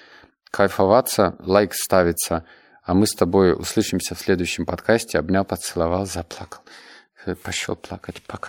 кайфоваться, 0.49 1.35
лайк 1.37 1.75
ставится. 1.75 2.45
А 2.81 2.95
мы 2.95 3.05
с 3.05 3.13
тобой 3.13 3.53
услышимся 3.53 4.15
в 4.15 4.19
следующем 4.19 4.65
подкасте. 4.65 5.19
Обнял, 5.19 5.45
поцеловал, 5.45 6.07
заплакал. 6.07 6.63
Пошел 7.43 7.75
плакать. 7.75 8.23
Пока. 8.25 8.43